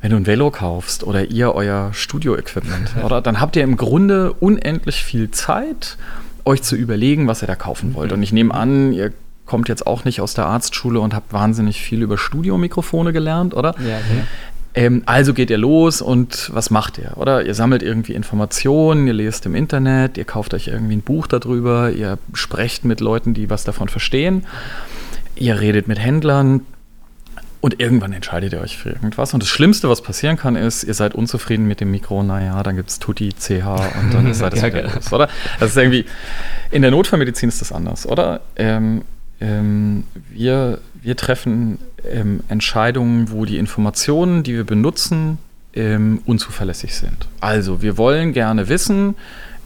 [0.01, 4.33] wenn du ein Velo kaufst oder ihr euer Studio-Equipment, oder dann habt ihr im Grunde
[4.35, 5.97] unendlich viel Zeit,
[6.45, 8.13] euch zu überlegen, was ihr da kaufen wollt.
[8.13, 9.13] Und ich nehme an, ihr
[9.45, 13.75] kommt jetzt auch nicht aus der Arztschule und habt wahnsinnig viel über Studiomikrofone gelernt, oder?
[13.81, 14.01] Ja, ja.
[14.75, 17.45] Ähm, also geht ihr los und was macht ihr, oder?
[17.45, 21.91] Ihr sammelt irgendwie Informationen, ihr lest im Internet, ihr kauft euch irgendwie ein Buch darüber,
[21.91, 24.47] ihr sprecht mit Leuten, die was davon verstehen,
[25.37, 26.61] ihr redet mit Händlern,
[27.61, 29.35] und irgendwann entscheidet ihr euch für irgendwas.
[29.35, 32.77] Und das Schlimmste, was passieren kann, ist, ihr seid unzufrieden mit dem Mikro, naja, dann
[32.77, 33.67] gibt es Tutti, CH
[34.01, 35.29] und dann ist das ja, wieder los, oder?
[35.59, 36.05] Das ist irgendwie,
[36.71, 38.41] in der Notfallmedizin ist das anders, oder?
[38.57, 39.03] Ähm,
[39.41, 45.39] ähm, wir, wir treffen ähm, Entscheidungen, wo die Informationen, die wir benutzen,
[45.75, 47.29] ähm, unzuverlässig sind.
[47.41, 49.17] Also, wir wollen gerne wissen,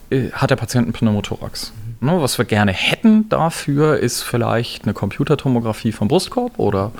[0.09, 1.73] äh, hat der Patient einen Pneumothorax?
[1.99, 2.07] Mhm.
[2.07, 6.91] Ne, was wir gerne hätten dafür, ist vielleicht eine Computertomographie vom Brustkorb oder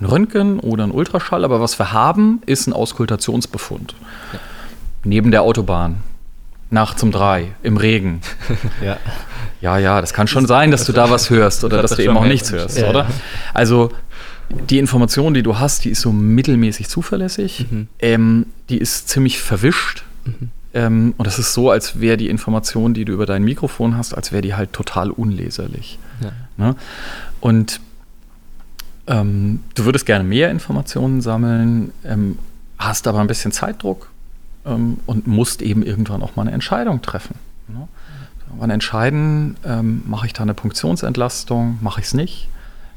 [0.00, 3.94] ein Röntgen oder ein Ultraschall, aber was wir haben, ist ein Auskultationsbefund.
[4.32, 4.38] Ja.
[5.04, 5.96] Neben der Autobahn.
[6.70, 8.20] Nachts um drei, im Regen.
[8.84, 8.98] ja.
[9.60, 12.04] ja, ja, das kann schon sein, dass du da was hörst oder das dass du
[12.04, 12.90] eben auch nichts hörst, ja.
[12.90, 13.06] oder?
[13.54, 13.90] Also
[14.50, 17.66] die Information, die du hast, die ist so mittelmäßig zuverlässig.
[17.70, 17.88] Mhm.
[17.98, 20.04] Ähm, die ist ziemlich verwischt.
[20.24, 20.50] Mhm.
[20.74, 24.14] Ähm, und das ist so, als wäre die Information, die du über dein Mikrofon hast,
[24.14, 25.98] als wäre die halt total unleserlich.
[26.20, 26.32] Ja.
[26.56, 26.76] Ne?
[27.40, 27.80] Und
[29.08, 32.38] ähm, du würdest gerne mehr Informationen sammeln, ähm,
[32.78, 34.10] hast aber ein bisschen Zeitdruck
[34.66, 37.34] ähm, und musst eben irgendwann auch mal eine Entscheidung treffen.
[37.68, 37.88] Ne?
[38.56, 42.48] Wann entscheiden, ähm, mache ich da eine Punktionsentlastung, mache ich es nicht?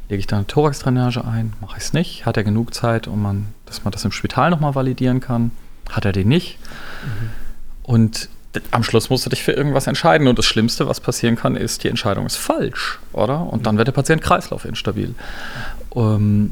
[0.10, 2.26] Lege ich da eine Thoraxdrainage ein, mache ich es nicht?
[2.26, 5.52] Hat er genug Zeit, um man, dass man das im Spital nochmal validieren kann?
[5.90, 6.58] Hat er den nicht?
[7.04, 7.30] Mhm.
[7.84, 8.30] Und
[8.72, 10.28] am Schluss musst du dich für irgendwas entscheiden.
[10.28, 13.42] Und das Schlimmste, was passieren kann, ist, die Entscheidung ist falsch, oder?
[13.42, 15.16] Und dann wird der Patient kreislaufinstabil.
[15.96, 16.52] Ähm,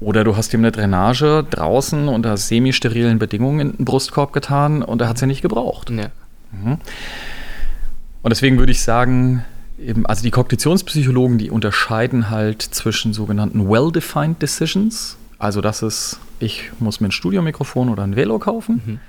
[0.00, 5.00] oder du hast ihm eine Drainage draußen unter semi-sterilen Bedingungen in den Brustkorb getan und
[5.02, 5.90] er hat sie nicht gebraucht.
[5.90, 6.10] Ja.
[6.52, 6.78] Mhm.
[8.22, 9.44] Und deswegen würde ich sagen,
[9.78, 16.70] eben, also die Kognitionspsychologen, die unterscheiden halt zwischen sogenannten well-defined decisions, also das ist, ich
[16.80, 19.00] muss mir ein Studiomikrofon oder ein Velo kaufen, mhm.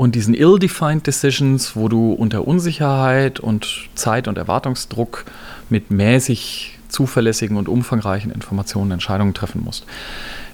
[0.00, 5.26] Und diesen ill-defined decisions, wo du unter Unsicherheit und Zeit- und Erwartungsdruck
[5.68, 9.84] mit mäßig zuverlässigen und umfangreichen Informationen Entscheidungen treffen musst.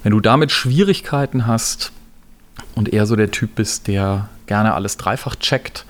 [0.03, 1.93] Wenn du damit Schwierigkeiten hast
[2.75, 5.85] und eher so der Typ bist, der gerne alles dreifach checkt,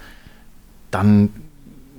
[0.91, 1.31] dann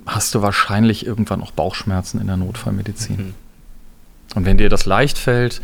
[0.06, 3.16] hast du wahrscheinlich irgendwann auch Bauchschmerzen in der Notfallmedizin.
[3.16, 3.34] Mhm.
[4.36, 5.60] Und wenn dir das leicht fällt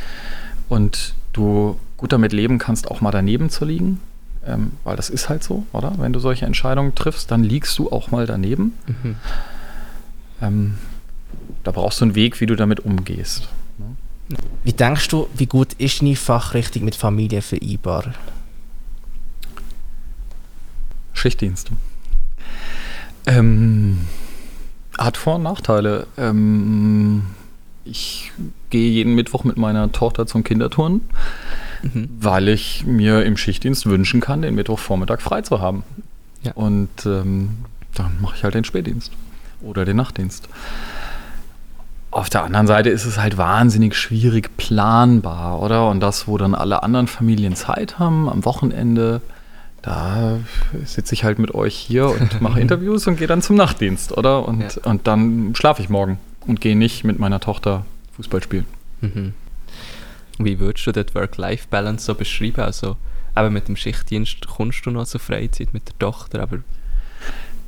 [0.69, 4.01] und du gut damit leben kannst, auch mal daneben zu liegen,
[4.47, 5.93] ähm, weil das ist halt so, oder?
[5.99, 8.75] Wenn du solche Entscheidungen triffst, dann liegst du auch mal daneben.
[8.87, 9.17] Mhm.
[10.43, 10.79] Ähm,
[11.63, 13.49] da brauchst du einen Weg, wie du damit umgehst.
[13.79, 14.39] Ne?
[14.63, 18.15] Wie denkst du, wie gut ist deine Fachrichtung mit Familie vereinbar?
[21.13, 21.71] Schichtdienst.
[23.27, 24.07] Ähm,
[24.99, 26.07] hat Vor- und Nachteile.
[26.17, 27.23] Ähm,
[27.85, 28.33] ich
[28.71, 31.03] gehe jeden Mittwoch mit meiner Tochter zum Kinderturnen,
[31.93, 32.09] mhm.
[32.19, 35.85] weil ich mir im Schichtdienst wünschen kann, den Mittwochvormittag frei zu haben.
[36.43, 36.53] Ja.
[36.53, 37.51] Und ähm,
[37.95, 39.13] dann mache ich halt den Spätdienst
[39.63, 40.49] oder den Nachtdienst.
[42.11, 45.89] Auf der anderen Seite ist es halt wahnsinnig schwierig planbar, oder?
[45.89, 49.21] Und das, wo dann alle anderen Familien Zeit haben, am Wochenende,
[49.83, 50.39] da
[50.85, 54.47] sitze ich halt mit euch hier und mache Interviews und gehe dann zum Nachtdienst, oder?
[54.47, 54.69] Und, ja.
[54.85, 57.85] und dann schlafe ich morgen und gehe nicht mit meiner Tochter
[58.17, 58.67] Fußball spielen.
[59.01, 59.33] Mhm.
[60.39, 62.61] Wie würdest du die Work-Life-Balance so beschreiben?
[62.61, 62.97] Also,
[63.35, 66.59] aber mit dem Schichtdienst kommst du noch zur Freizeit mit der Tochter, aber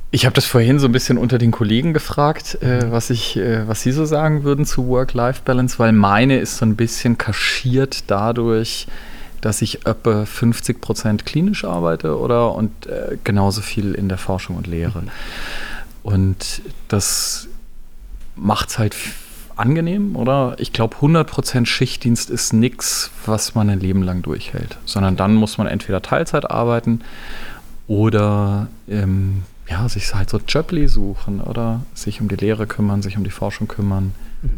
[0.09, 3.67] ich habe das vorhin so ein bisschen unter den Kollegen gefragt, äh, was, ich, äh,
[3.67, 8.87] was sie so sagen würden zu Work-Life-Balance, weil meine ist so ein bisschen kaschiert dadurch,
[9.41, 14.55] dass ich etwa 50 Prozent klinisch arbeite oder und äh, genauso viel in der Forschung
[14.55, 15.01] und Lehre.
[15.01, 15.09] Mhm.
[16.03, 17.49] Und das
[18.37, 18.95] macht es halt
[19.57, 20.55] angenehm, oder?
[20.59, 25.35] Ich glaube, 100 Prozent Schichtdienst ist nichts, was man ein Leben lang durchhält, sondern dann
[25.35, 27.01] muss man entweder Teilzeit arbeiten
[27.87, 33.17] oder ähm, ja, sich halt so Jobli suchen oder sich um die Lehre kümmern, sich
[33.17, 34.49] um die Forschung kümmern, mhm.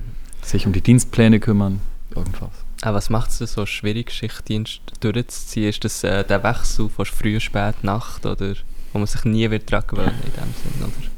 [0.42, 1.82] sich um die Dienstpläne kümmern,
[2.16, 2.52] irgendwas.
[2.82, 5.70] Aber was macht es so schwierig, Schichtdienst durchzuziehen?
[5.70, 8.54] Ist das äh, der Wechsel von früh, spät, Nacht oder
[8.94, 11.10] wo man sich nie wird daran gewöhnen in dem Sinn, oder?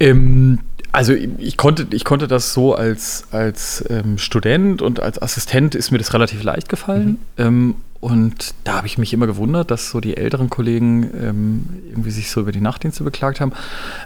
[0.00, 0.58] Ähm,
[0.92, 5.90] also ich konnte, ich konnte das so als, als ähm, Student und als Assistent ist
[5.90, 7.18] mir das relativ leicht gefallen.
[7.36, 7.44] Mhm.
[7.44, 12.10] Ähm, und da habe ich mich immer gewundert, dass so die älteren Kollegen ähm, irgendwie
[12.10, 13.52] sich so über die Nachtdienste beklagt haben.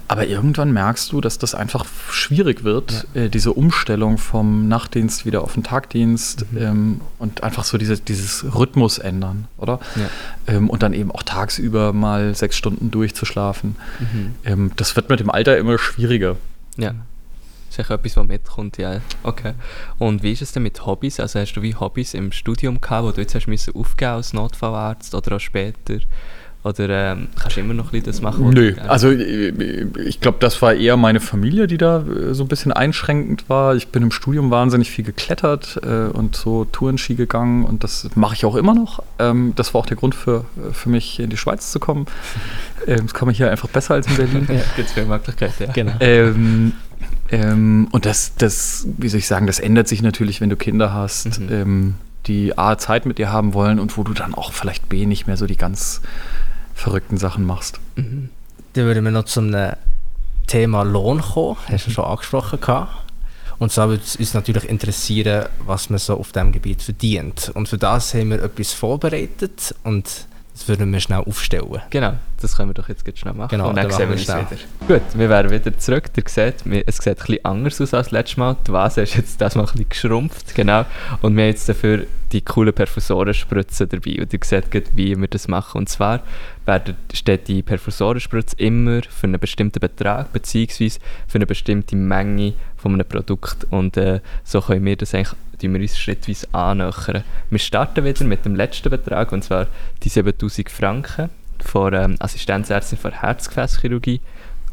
[0.07, 3.23] Aber irgendwann merkst du, dass das einfach schwierig wird, ja.
[3.23, 6.59] äh, diese Umstellung vom Nachtdienst wieder auf den Tagdienst mhm.
[6.59, 9.81] ähm, und einfach so diese, dieses Rhythmus ändern, oder?
[9.97, 10.55] Ja.
[10.55, 13.77] Ähm, und dann eben auch tagsüber mal sechs Stunden durchzuschlafen.
[13.99, 14.35] Mhm.
[14.45, 16.37] Ähm, das wird mit dem Alter immer schwieriger.
[16.77, 16.95] Ja
[17.79, 19.01] ist etwas, was mitkommt, ja.
[19.23, 19.55] Okay.
[19.99, 21.21] Und wie ist es denn mit Hobbys?
[21.21, 25.15] Also hast du wie Hobbys im Studium gehabt, wo du jetzt hast aufgeben als Notfallarzt
[25.15, 25.99] oder auch später?
[26.67, 28.51] Oder ähm, kannst du immer noch ein das machen?
[28.51, 32.73] Nö, also ich glaube, das war eher meine Familie, die da äh, so ein bisschen
[32.73, 33.77] einschränkend war.
[33.77, 38.35] Ich bin im Studium wahnsinnig viel geklettert äh, und so Tourenski gegangen und das mache
[38.35, 39.01] ich auch immer noch.
[39.21, 42.07] Ähm, das war auch der Grund für, für mich, in die Schweiz zu kommen.
[42.87, 44.47] Ähm, das kann man hier einfach besser als in Berlin.
[44.49, 45.73] ja, gibt es viele Möglichkeiten, ja.
[45.73, 45.93] Genau.
[45.99, 46.73] Ähm,
[47.31, 50.93] ähm, und das, das, wie soll ich sagen, das ändert sich natürlich, wenn du Kinder
[50.93, 51.49] hast, mhm.
[51.51, 51.95] ähm,
[52.27, 55.27] die A, Zeit mit dir haben wollen und wo du dann auch vielleicht B, nicht
[55.27, 56.01] mehr so die ganz
[56.77, 57.81] verrückten Sachen machst.
[57.97, 58.29] Mhm.
[58.75, 59.55] Dann würden wir noch zum
[60.47, 62.93] Thema Lohn kommen, hast du schon angesprochen gehabt.
[63.59, 67.51] Und zwar würde es uns natürlich interessieren, was man so auf diesem Gebiet verdient.
[67.55, 71.83] Und für das haben wir etwas vorbereitet und das würden wir schnell aufstellen.
[71.91, 73.51] Genau, das können wir doch jetzt schnell machen.
[73.51, 74.47] Genau, und dann, dann sehen wir uns wieder.
[74.89, 76.05] Gut, wir wären wieder zurück.
[76.17, 78.57] Ihr seht, es sieht bisschen anders aus als letztes Mal.
[78.67, 80.55] Die Vase ist jetzt das mal ein bisschen geschrumpft.
[80.55, 80.87] Genau.
[81.21, 84.23] Und wir haben jetzt dafür die coolen Perfusorenspritzen dabei.
[84.23, 85.77] Und ihr seht, wie wir das machen.
[85.77, 86.23] Und zwar
[87.13, 93.07] steht die Perfusorenspritze immer für einen bestimmten Betrag beziehungsweise für eine bestimmte Menge von einem
[93.07, 93.67] Produkt.
[93.71, 97.25] Und äh, so können wir das eigentlich wir uns schrittweise annähern.
[97.51, 99.67] Wir starten wieder mit dem letzten Betrag, und zwar
[100.03, 101.31] die 7000 Franken
[101.65, 104.21] von ähm, Assistenzärztin für Herzgefäßchirurgie.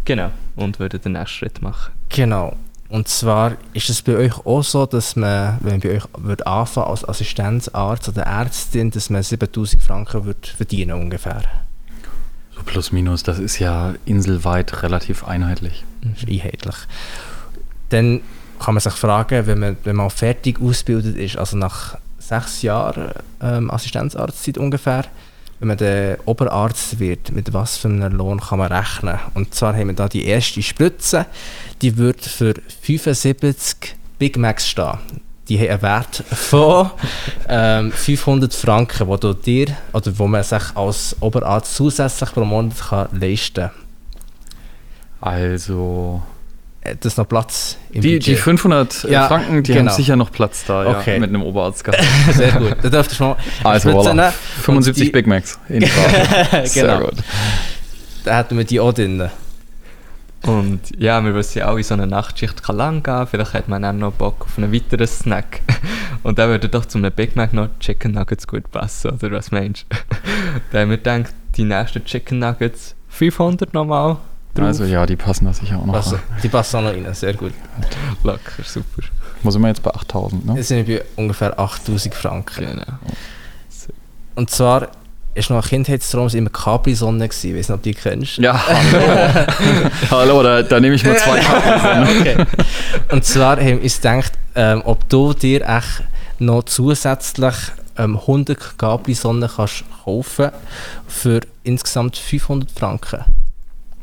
[0.06, 1.94] Genau, und würden den nächsten Schritt machen.
[2.10, 2.58] Genau.
[2.90, 6.46] Und zwar ist es bei euch auch so, dass man, wenn man bei euch wird
[6.46, 11.42] anfangen als Assistenzarzt oder Ärztin, dass man 7000 Franken wird verdienen ungefähr?
[12.56, 15.84] So plus minus, das ist ja inselweit relativ einheitlich.
[16.16, 16.76] Ist einheitlich.
[17.90, 18.22] Dann
[18.64, 23.12] kann man sich fragen, wenn man, wenn man fertig ausgebildet ist, also nach sechs Jahren
[23.42, 25.06] ähm, Assistenzarztzeit ungefähr,
[25.60, 29.20] wenn man der Oberarzt wird, mit was für einem Lohn kann man rechnen?
[29.34, 31.26] Und zwar haben wir da die erste Spritze,
[31.82, 34.98] die wird für 75 Big Macs stehen.
[35.50, 36.92] Die haben einen Wert von
[37.50, 42.78] ähm, 500 Franken, wo du dir oder wo man sich als Oberarzt zusätzlich pro Monat
[42.80, 43.72] kann leisten kann.
[45.20, 46.22] Also
[46.84, 48.28] das ist noch Platz im die, Budget.
[48.28, 49.92] Die 500 ja, Franken, die genau.
[49.92, 51.14] haben sicher noch Platz da, okay.
[51.14, 52.00] ja, mit einem Oberarztgast.
[52.34, 54.32] Sehr gut, da dürfte ich mal Also voilà.
[54.32, 55.86] 75 Big Macs in
[56.66, 57.06] Sehr genau.
[57.08, 57.16] gut.
[58.26, 59.30] Da hätten wir die auch drin.
[60.46, 63.82] Und ja, wir wissen ja alle, so eine Nachtschicht kann lang gehen, vielleicht hat man
[63.82, 65.62] dann noch Bock auf einen weiteren Snack.
[66.22, 69.52] Und dann würde doch zu einem Big Mac noch Chicken Nuggets gut passen, oder was
[69.52, 69.98] meinst du?
[70.72, 74.18] dann haben wir gedacht, die nächsten Chicken Nuggets 500 nochmal.
[74.54, 74.68] Drauf.
[74.68, 77.34] Also ja, die passen da sicher auch noch also, Die passen auch noch rein, sehr
[77.34, 77.54] gut.
[78.24, 79.02] Locker, super.
[79.42, 80.56] Wo sind wir jetzt bei 8000, ne?
[80.56, 82.66] Jetzt sind wir bei ungefähr 8000 Franken.
[82.66, 82.84] Genau.
[84.36, 84.90] Und zwar
[85.34, 87.52] ist noch ein Kindheitstraum immer Capri-Sonne gewesen.
[87.52, 88.38] Ich weiß nicht, ob du die kennst.
[88.38, 89.90] Ja, hallo.
[90.12, 92.20] hallo, da, da, nehme ich mal zwei Capri-Sonne.
[92.20, 92.46] okay.
[93.12, 96.04] Und zwar haben wir uns gedacht, ähm, ob du dir echt
[96.40, 97.56] noch zusätzlich
[97.98, 100.52] ähm, 100 Capri-Sonne kannst kaufen
[101.08, 103.24] für insgesamt 500 Franken.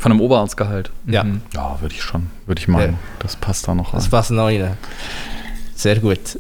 [0.01, 0.91] Von einem Oberarztgehalt?
[1.07, 1.25] Ja.
[1.25, 1.43] Mhm.
[1.55, 2.95] Ja, würde ich schon, würde ich meinen.
[2.95, 2.99] Ja.
[3.21, 4.01] Das passt da noch rein.
[4.01, 4.77] Das passt noch rein.
[5.75, 6.39] Sehr gut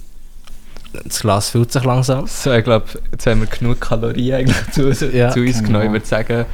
[0.92, 2.27] das Glas füllt sich langsam.
[2.27, 5.66] So, ich glaube, jetzt haben wir genug Kalorien eigentlich zu, ja, zu uns genau.
[5.68, 5.87] genommen.
[5.87, 6.46] Ich würde sagen,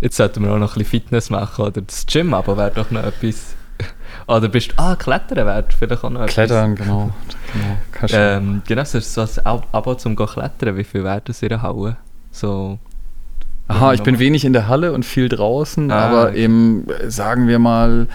[0.00, 2.90] jetzt sollten wir auch noch ein bisschen Fitness machen oder das Gym, aber wäre doch
[2.90, 3.54] noch etwas...
[4.26, 4.74] Oder bist du...
[4.78, 6.86] Ah, Klettern wäre vielleicht auch noch Klettern, etwas.
[6.86, 7.10] genau.
[7.52, 10.76] Genau, ähm, genau so, so ein Abo zum Klettern.
[10.76, 11.96] Wie viel wäre das in der Halle?
[12.30, 12.78] So...
[13.66, 16.44] Aha, ich bin wenig in der Halle und viel draußen, ah, aber okay.
[16.44, 18.08] eben, sagen wir mal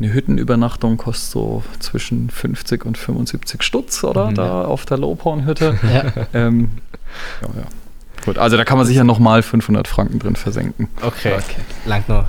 [0.00, 4.30] eine Hüttenübernachtung kostet so zwischen 50 und 75 Stutz, oder?
[4.30, 4.34] Mhm.
[4.34, 5.78] Da auf der Lowporn-Hütte.
[5.94, 6.26] ja.
[6.32, 6.70] Ähm,
[7.42, 7.66] ja, ja.
[8.24, 10.88] Gut, also da kann man sicher nochmal 500 Franken drin versenken.
[11.02, 11.60] Okay, okay.
[11.84, 12.24] lang noch.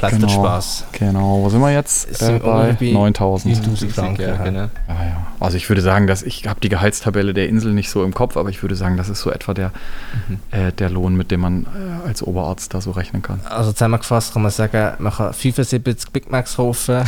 [0.00, 0.84] Klasse genau, Spaß.
[0.92, 2.22] Genau, wo sind wir jetzt?
[2.22, 3.92] Äh, bei 9000.
[3.92, 4.22] Franken.
[4.22, 4.60] Ja, genau.
[4.60, 5.26] ja, ja.
[5.38, 8.38] Also ich würde sagen, dass ich habe die Gehaltstabelle der Insel nicht so im Kopf,
[8.38, 9.72] aber ich würde sagen, das ist so etwa der,
[10.28, 10.38] mhm.
[10.52, 13.40] äh, der Lohn, mit dem man äh, als Oberarzt da so rechnen kann.
[13.44, 17.04] Also zusammengefasst kann man sagen, man kann 75 Big Macs kaufen.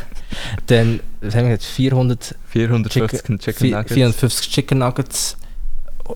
[0.68, 3.92] Dann haben wir jetzt 400 450 Chicken, Chicken Nuggets.
[3.92, 5.36] 450 Chicken Nuggets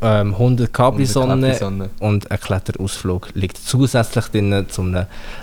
[0.03, 4.97] ähm, 100 Capri-Sonne und ein Kletterausflug liegt zusätzlich drin zum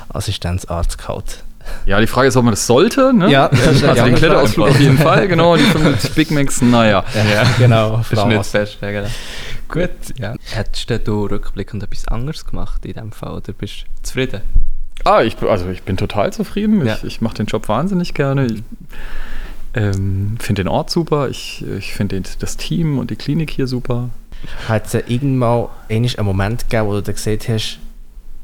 [0.10, 1.44] Assistenzarzt-Gehalt.
[1.86, 3.14] Ja, die Frage ist, ob man das sollte.
[3.14, 3.30] Ne?
[3.30, 5.56] Ja, das ist also den Kletterausflug auf jeden Fall, genau.
[5.56, 7.04] Die 50 Big Macs, naja.
[7.14, 8.00] Ja, ja genau.
[8.00, 9.08] Ist nicht fest, ja, genau.
[9.70, 10.36] Gut, ja.
[10.52, 14.42] Hättest du rückblickend etwas anderes gemacht in dem Fall oder bist du zufrieden?
[15.04, 16.86] Ah, ich, also ich bin total zufrieden.
[16.86, 16.96] Ja.
[16.96, 18.46] Ich, ich mache den Job wahnsinnig gerne.
[18.46, 18.64] Ich,
[19.74, 21.30] ähm, finde den Ort super.
[21.30, 24.10] Ich, ich finde das Team und die Klinik hier super.
[24.68, 27.80] Hat es irgendwann einen Moment gegeben, wo du gesagt hast,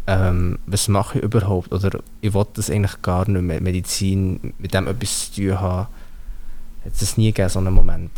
[0.08, 1.72] ähm, was mache ich überhaupt?
[1.72, 5.88] Oder ich wollte das eigentlich gar nicht mehr, Medizin, mit dem etwas zu tun haben.
[6.84, 8.12] Hat es nie gegeben, so einen Moment?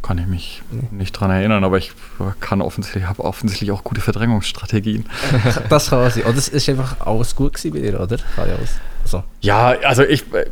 [0.00, 1.92] Kann ich mich nicht dran erinnern, aber ich
[2.40, 5.06] kann offensichtlich, habe offensichtlich auch gute Verdrängungsstrategien.
[5.68, 6.24] das kann sein.
[6.24, 8.18] Oder es ist einfach alles gut gewesen bei dir, oder?
[8.18, 8.76] Kann ja, alles.
[9.02, 9.24] Also.
[9.40, 10.46] ja, also ich, äh,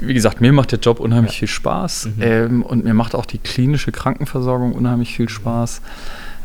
[0.00, 1.38] wie gesagt, mir macht der Job unheimlich ja.
[1.40, 2.22] viel Spaß mhm.
[2.22, 5.80] ähm, und mir macht auch die klinische Krankenversorgung unheimlich viel Spaß.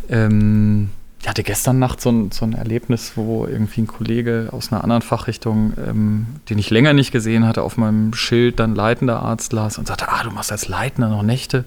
[0.09, 0.89] Ähm,
[1.25, 4.83] ich hatte gestern Nacht so ein, so ein Erlebnis, wo irgendwie ein Kollege aus einer
[4.83, 9.51] anderen Fachrichtung, ähm, den ich länger nicht gesehen hatte, auf meinem Schild dann leitender Arzt
[9.51, 11.65] las und sagte, ah, du machst als Leitender noch Nächte.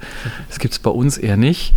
[0.49, 1.75] Das gibt es bei uns eher nicht.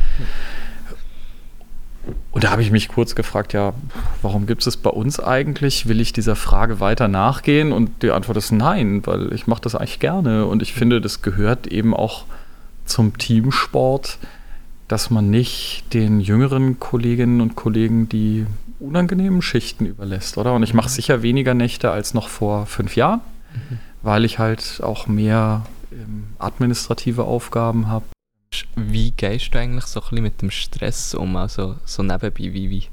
[2.31, 3.73] Und da habe ich mich kurz gefragt, ja,
[4.21, 5.87] warum gibt es bei uns eigentlich?
[5.87, 7.71] Will ich dieser Frage weiter nachgehen?
[7.71, 11.21] Und die Antwort ist nein, weil ich mache das eigentlich gerne und ich finde, das
[11.21, 12.25] gehört eben auch
[12.85, 14.17] zum Teamsport
[14.91, 18.45] dass man nicht den jüngeren Kolleginnen und Kollegen die
[18.77, 20.53] unangenehmen Schichten überlässt, oder?
[20.53, 20.93] Und ich mache mhm.
[20.93, 23.21] sicher weniger Nächte als noch vor fünf Jahren,
[23.53, 23.79] mhm.
[24.01, 28.03] weil ich halt auch mehr ähm, administrative Aufgaben habe.
[28.75, 32.69] Wie gehst du eigentlich so ein bisschen mit dem Stress um, also so nebenbei, wie,
[32.69, 32.77] wie?
[32.77, 32.89] Ich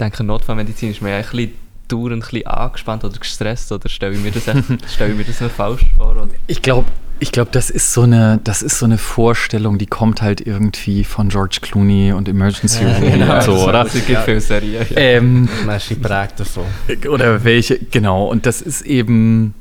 [0.00, 1.52] denke, Notfallmedizin ist mir ja ein bisschen
[1.86, 4.42] dauernd ein bisschen angespannt oder gestresst, oder stelle ich mir das,
[4.92, 6.10] stelle ich mir das falsch vor?
[6.10, 6.28] Oder?
[6.48, 6.88] Ich glaube,
[7.20, 11.04] ich glaube, das ist so eine, das ist so eine Vorstellung, die kommt halt irgendwie
[11.04, 13.84] von George Clooney und Emergency Room ja, genau, und so, oder?
[13.84, 14.86] Das ist eine Serie.
[14.90, 14.96] Ja.
[14.96, 16.64] Ähm, Man ist geprägt davon.
[17.08, 18.26] Oder welche, genau.
[18.26, 19.54] Und das ist eben,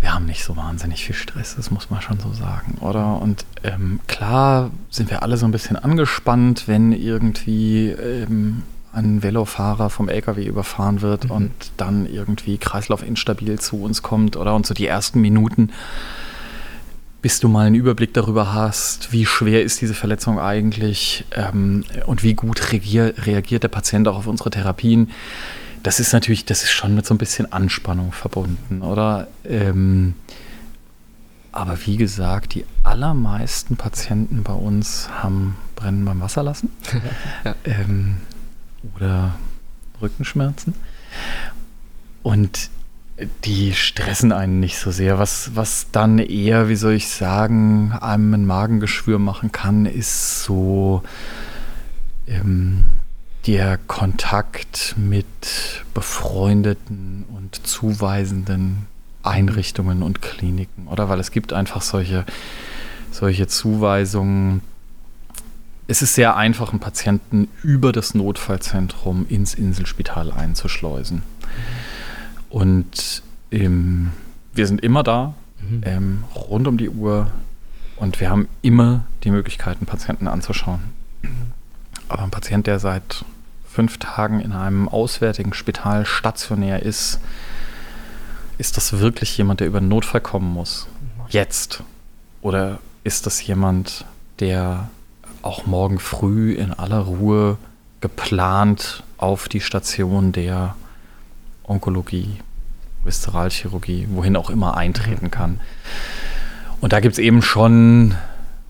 [0.00, 3.20] wir haben nicht so wahnsinnig viel Stress, das muss man schon so sagen, oder?
[3.20, 9.90] Und ähm, klar sind wir alle so ein bisschen angespannt, wenn irgendwie ähm, ein Velofahrer
[9.90, 11.30] vom LKW überfahren wird mhm.
[11.30, 15.70] und dann irgendwie kreislaufinstabil zu uns kommt oder und so die ersten Minuten,
[17.20, 22.22] bis du mal einen Überblick darüber hast, wie schwer ist diese Verletzung eigentlich ähm, und
[22.22, 25.10] wie gut reagier, reagiert der Patient auch auf unsere Therapien.
[25.86, 29.28] Das ist natürlich, das ist schon mit so ein bisschen Anspannung verbunden, oder?
[29.44, 30.14] Ähm,
[31.52, 36.72] aber wie gesagt, die allermeisten Patienten bei uns haben Brennen beim Wasser lassen.
[37.44, 37.54] ja.
[37.62, 38.16] ähm,
[38.96, 39.36] oder
[40.02, 40.74] Rückenschmerzen.
[42.24, 42.68] Und
[43.44, 45.20] die stressen einen nicht so sehr.
[45.20, 51.04] Was, was dann eher, wie soll ich sagen, einem ein Magengeschwür machen kann, ist so
[52.26, 52.86] ähm,
[53.46, 58.86] der Kontakt mit befreundeten und zuweisenden
[59.22, 61.08] Einrichtungen und Kliniken, oder?
[61.08, 62.24] Weil es gibt einfach solche,
[63.12, 64.62] solche Zuweisungen.
[65.86, 71.22] Es ist sehr einfach, einen Patienten über das Notfallzentrum ins Inselspital einzuschleusen.
[72.48, 73.22] Und
[73.52, 74.10] ähm,
[74.54, 75.82] wir sind immer da, mhm.
[75.84, 77.30] ähm, rund um die Uhr.
[77.96, 80.80] Und wir haben immer die Möglichkeit, einen Patienten anzuschauen.
[82.08, 83.24] Aber ein Patient, der seit
[83.76, 87.20] fünf Tagen in einem auswärtigen Spital stationär ist,
[88.56, 90.88] ist das wirklich jemand, der über einen Notfall kommen muss?
[91.28, 91.82] Jetzt?
[92.40, 94.06] Oder ist das jemand,
[94.40, 94.88] der
[95.42, 97.58] auch morgen früh in aller Ruhe
[98.00, 100.74] geplant auf die Station der
[101.64, 102.38] Onkologie,
[103.04, 105.60] Viszeralchirurgie, wohin auch immer eintreten kann?
[106.80, 108.14] Und da gibt es eben schon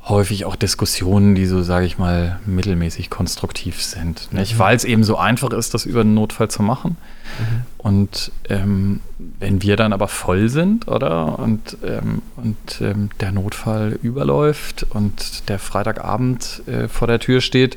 [0.09, 4.33] häufig auch Diskussionen, die so, sage ich mal, mittelmäßig konstruktiv sind.
[4.33, 4.55] Nicht?
[4.55, 4.59] Mhm.
[4.59, 6.97] Weil es eben so einfach ist, das über einen Notfall zu machen.
[7.39, 7.63] Mhm.
[7.79, 11.39] Und ähm, wenn wir dann aber voll sind, oder?
[11.39, 17.77] Und, ähm, und ähm, der Notfall überläuft und der Freitagabend äh, vor der Tür steht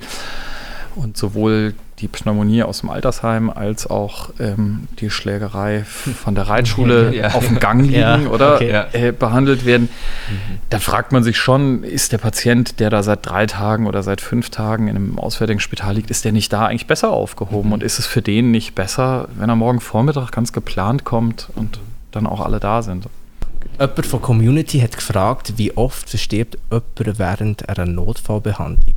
[0.95, 7.15] und sowohl die Pneumonie aus dem Altersheim als auch ähm, die Schlägerei von der Reitschule
[7.15, 7.33] ja.
[7.33, 8.85] auf dem Gang liegen ja, oder okay.
[8.93, 9.89] äh, behandelt werden,
[10.29, 10.59] mhm.
[10.69, 14.21] dann fragt man sich schon, ist der Patient, der da seit drei Tagen oder seit
[14.21, 17.69] fünf Tagen in einem auswärtigen Spital liegt, ist der nicht da eigentlich besser aufgehoben?
[17.69, 17.73] Mhm.
[17.73, 21.79] Und ist es für den nicht besser, wenn er morgen Vormittag ganz geplant kommt und
[22.11, 23.07] dann auch alle da sind?
[23.79, 28.95] Jemand von Community hat gefragt, wie oft verstirbt jemand während einer Notfallbehandlung?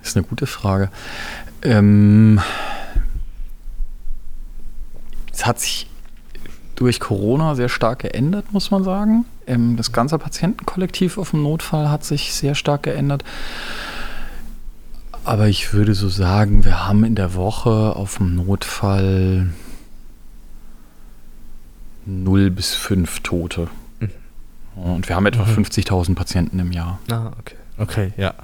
[0.00, 0.90] Das ist eine gute Frage.
[1.62, 2.40] Ähm,
[5.32, 5.88] es hat sich
[6.74, 9.24] durch Corona sehr stark geändert, muss man sagen.
[9.46, 13.24] Ähm, das ganze Patientenkollektiv auf dem Notfall hat sich sehr stark geändert.
[15.24, 19.48] Aber ich würde so sagen, wir haben in der Woche auf dem Notfall
[22.06, 23.68] 0 bis 5 Tote.
[24.00, 24.10] Mhm.
[24.82, 25.64] Und wir haben etwa mhm.
[25.64, 27.00] 50.000 Patienten im Jahr.
[27.10, 27.56] Ah, okay.
[27.76, 28.34] Okay, ja.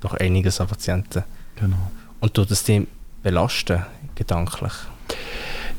[0.00, 1.24] Doch einiges an Patienten.
[1.56, 1.90] Genau.
[2.24, 2.86] Und tut es dem
[3.22, 4.72] belasten, gedanklich?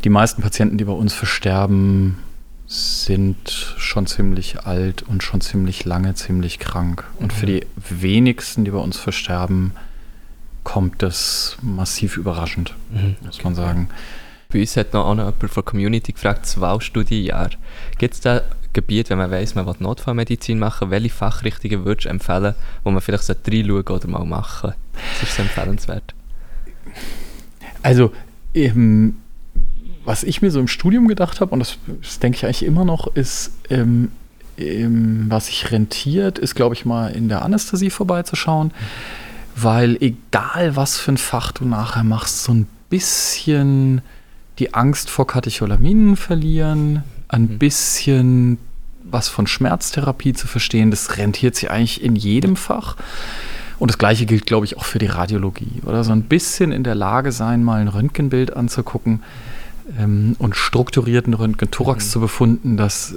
[0.04, 2.20] Die meisten Patienten, die bei uns versterben,
[2.68, 7.04] sind schon ziemlich alt und schon ziemlich lange ziemlich krank.
[7.18, 7.36] Und mhm.
[7.36, 9.72] für die wenigsten, die bei uns versterben,
[10.64, 13.16] kommt das massiv überraschend, mhm.
[13.26, 13.90] muss man sagen.
[14.50, 17.50] Bei uns hat noch jemand von der Community gefragt, das Wahlstudienjahr.
[17.98, 22.10] Gibt es da Gebiet, wenn man weiß, man will Notfallmedizin machen, welche Fachrichtungen würdest du
[22.10, 24.76] empfehlen, wo man vielleicht reinschauen oder mal machen?
[24.94, 26.14] Das ist so empfehlenswert.
[27.82, 28.12] Also,
[28.54, 29.16] ähm,
[30.06, 32.86] was ich mir so im Studium gedacht habe, und das, das, denke ich eigentlich immer
[32.86, 34.12] noch, ist, ähm,
[34.58, 38.72] ähm, was sich rentiert, ist, glaube ich, mal in der Anästhesie vorbeizuschauen,
[39.56, 44.02] weil egal was für ein Fach du nachher machst, so ein bisschen
[44.60, 47.60] die Angst vor Katecholaminen verlieren, ein mhm.
[47.60, 48.58] bisschen
[49.04, 52.96] was von Schmerztherapie zu verstehen, das rentiert sich eigentlich in jedem Fach.
[53.80, 55.82] Und das Gleiche gilt, glaube ich, auch für die Radiologie.
[55.86, 59.22] Oder so ein bisschen in der Lage sein, mal ein Röntgenbild anzugucken
[60.00, 62.10] ähm, und strukturierten Röntgen-Thorax mhm.
[62.10, 62.78] zu befunden.
[62.78, 63.16] Das,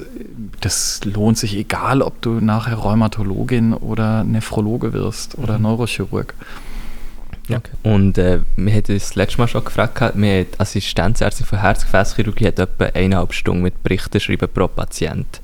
[0.59, 5.63] das lohnt sich, egal ob du nachher Rheumatologin oder Nephrologe wirst oder mhm.
[5.63, 6.33] Neurochirurg.
[7.47, 7.57] Ja.
[7.57, 7.71] Okay.
[7.81, 12.59] Und äh, wir haben das letzte Mal schon gefragt, wir die Assistenzärztin für Herz-Gefäßchirurgie hat
[12.59, 15.41] etwa eineinhalb Stunden mit Berichten schreiben pro Patient.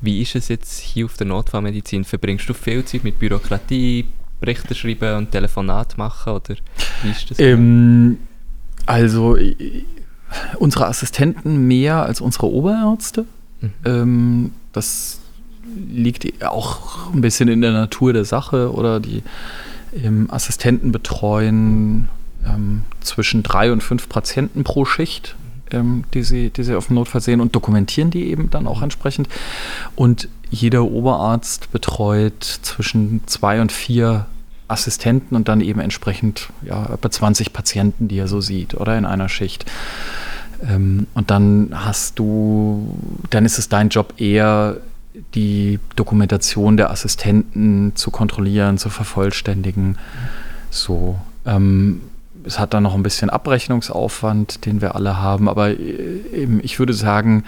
[0.00, 2.04] Wie ist es jetzt hier auf der Notfallmedizin?
[2.04, 4.06] Verbringst du viel Zeit mit Bürokratie,
[4.44, 6.54] Berichte schreiben und Telefonat machen oder
[7.02, 7.38] wie ist das?
[7.38, 8.18] Ähm,
[8.86, 9.36] also
[10.58, 13.24] unsere Assistenten mehr als unsere Oberärzte.
[13.60, 13.72] Mhm.
[13.84, 15.20] Ähm, das
[15.88, 19.22] liegt auch ein bisschen in der Natur der Sache oder die
[19.94, 22.08] ähm, Assistenten betreuen
[22.46, 25.36] ähm, zwischen drei und fünf Patienten pro Schicht,
[25.70, 28.82] ähm, die, sie, die sie auf dem Notfall sehen und dokumentieren die eben dann auch
[28.82, 29.28] entsprechend.
[29.96, 34.26] Und jeder Oberarzt betreut zwischen zwei und vier
[34.68, 39.04] Assistenten und dann eben entsprechend ja, etwa 20 Patienten, die er so sieht, oder in
[39.04, 39.70] einer Schicht.
[40.68, 42.96] Ähm, und dann hast du,
[43.30, 44.78] dann ist es dein Job eher,
[45.34, 49.98] die Dokumentation der Assistenten zu kontrollieren, zu vervollständigen.
[50.70, 51.18] So.
[51.46, 52.00] Ähm,
[52.46, 56.78] es hat dann noch ein bisschen Abrechnungsaufwand, den wir alle haben, aber äh, eben, ich
[56.78, 57.44] würde sagen,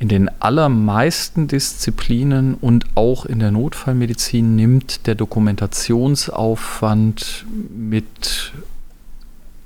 [0.00, 7.44] in den allermeisten Disziplinen und auch in der Notfallmedizin nimmt der Dokumentationsaufwand
[7.76, 8.54] mit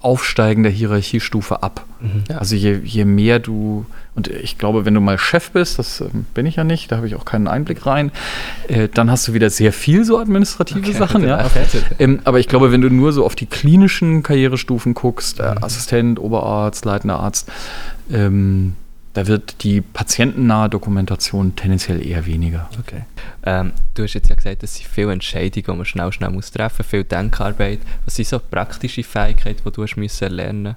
[0.00, 1.86] aufsteigender Hierarchiestufe ab.
[2.00, 2.24] Mhm.
[2.36, 6.08] Also je, je mehr du, und ich glaube, wenn du mal Chef bist, das äh,
[6.34, 8.10] bin ich ja nicht, da habe ich auch keinen Einblick rein,
[8.66, 11.22] äh, dann hast du wieder sehr viel so administrative okay, Sachen.
[11.26, 11.46] Ja.
[11.46, 11.64] Okay.
[12.00, 15.62] Ähm, aber ich glaube, wenn du nur so auf die klinischen Karrierestufen guckst, äh, mhm.
[15.62, 17.48] Assistent, Oberarzt, leitender Arzt,
[18.12, 18.74] ähm,
[19.14, 22.68] da wird die patientennahe Dokumentation tendenziell eher weniger.
[22.78, 23.04] Okay.
[23.44, 26.50] Ähm, du hast jetzt ja gesagt, es sind viele Entscheidungen, die man schnell, schnell muss
[26.50, 27.80] treffen muss, viel Denkarbeit.
[28.04, 30.76] Was sind so praktische Fähigkeiten, die du hast müssen lernen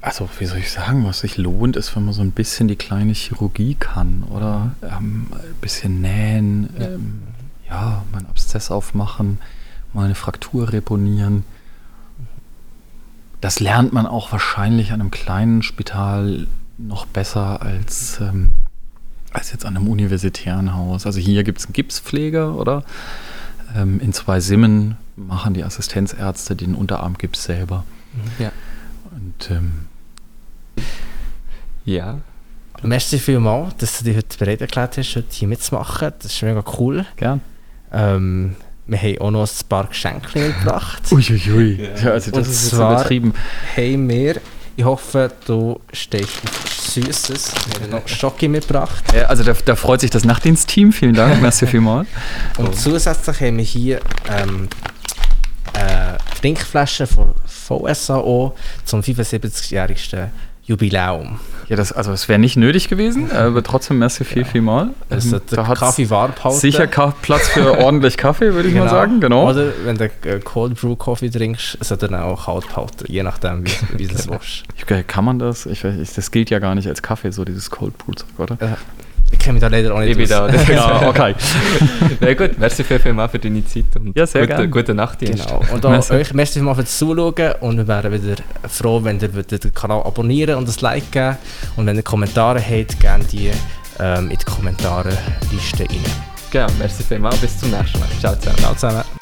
[0.00, 2.76] also, wie soll ich sagen, was sich lohnt, ist, wenn man so ein bisschen die
[2.76, 6.86] kleine Chirurgie kann oder ähm, ein bisschen nähen, ja.
[6.86, 7.22] Ähm,
[7.68, 9.38] ja, mal einen Abszess aufmachen,
[9.92, 11.44] mal eine Fraktur reponieren.
[13.40, 16.46] Das lernt man auch wahrscheinlich an einem kleinen Spital
[16.86, 18.52] noch besser als, ähm,
[19.32, 21.06] als jetzt an einem universitären Haus.
[21.06, 22.84] Also hier gibt es einen Gipspfleger, oder?
[23.74, 27.84] Ähm, in zwei Simmen machen die Assistenzärzte den Unterarmgips selber.
[28.38, 28.52] Ja.
[29.10, 29.86] Und ähm,
[31.84, 32.18] ja.
[32.82, 36.12] Merci vielmals, dass du dich heute bereit erklärt hast, heute hier mitzumachen.
[36.18, 37.06] Das ist mega cool.
[37.16, 37.40] Gern.
[37.92, 38.56] Ähm,
[38.86, 41.02] wir haben auch noch ein paar Geschenke mitgebracht.
[41.12, 41.88] Uiuiui.
[42.02, 42.12] Ja.
[42.12, 43.34] also das Und ist zwar übertrieben.
[43.76, 44.40] haben wir
[44.76, 47.52] ich hoffe, du stehst auf Süßes.
[47.74, 49.04] Wir haben noch Schocke mitgebracht.
[49.14, 50.92] Ja, also da, da, freut sich das Nachtdienstteam.
[50.92, 52.08] Vielen Dank, merci vielmals.
[52.58, 54.68] Und zusätzlich haben wir hier ähm,
[55.74, 58.54] äh, Trinkflaschen von VSAO
[58.84, 60.30] zum 75-jährigsten
[60.64, 61.40] Jubiläum.
[61.68, 64.90] Ja, das, also es wäre nicht nötig gewesen, aber trotzdem merci viel, viel mal.
[65.10, 68.86] Also da Kaffee warm Sicher Platz für ordentlich Kaffee, würde ich genau.
[68.86, 69.50] mal sagen, genau.
[69.50, 73.66] Oder wenn du äh, Cold Brew Coffee trinkst, sollte dann auch kalt behalten, je nachdem,
[73.66, 74.28] wie, wie du es
[74.88, 75.08] willst.
[75.08, 75.66] Kann man das?
[75.66, 78.56] Ich weiß, das gilt ja gar nicht als Kaffee, so dieses Cold Brew, oder?
[78.60, 78.76] Ja.
[79.42, 80.52] Ich kenne mich da leider auch nicht ich aus.
[80.52, 81.34] Da, ja, okay.
[82.20, 85.48] ja gut, merci viel, viel mal für deine Zeit und ja, sehr gute, gute Nachtdienst.
[85.48, 85.60] Genau.
[85.74, 86.12] Und auch merci.
[86.12, 88.36] euch merci mal fürs Zuschauen und wir wären wieder
[88.68, 91.38] froh, wenn ihr den Kanal abonnieren und ein Like geben
[91.74, 93.50] und wenn ihr Kommentare habt, gerne die
[93.98, 96.04] ähm, in die Kommentare-Liste rein.
[96.52, 98.08] Genau, merci vielmals, bis zum nächsten Mal.
[98.20, 98.58] Ciao zusammen.
[98.58, 99.21] Ciao zusammen.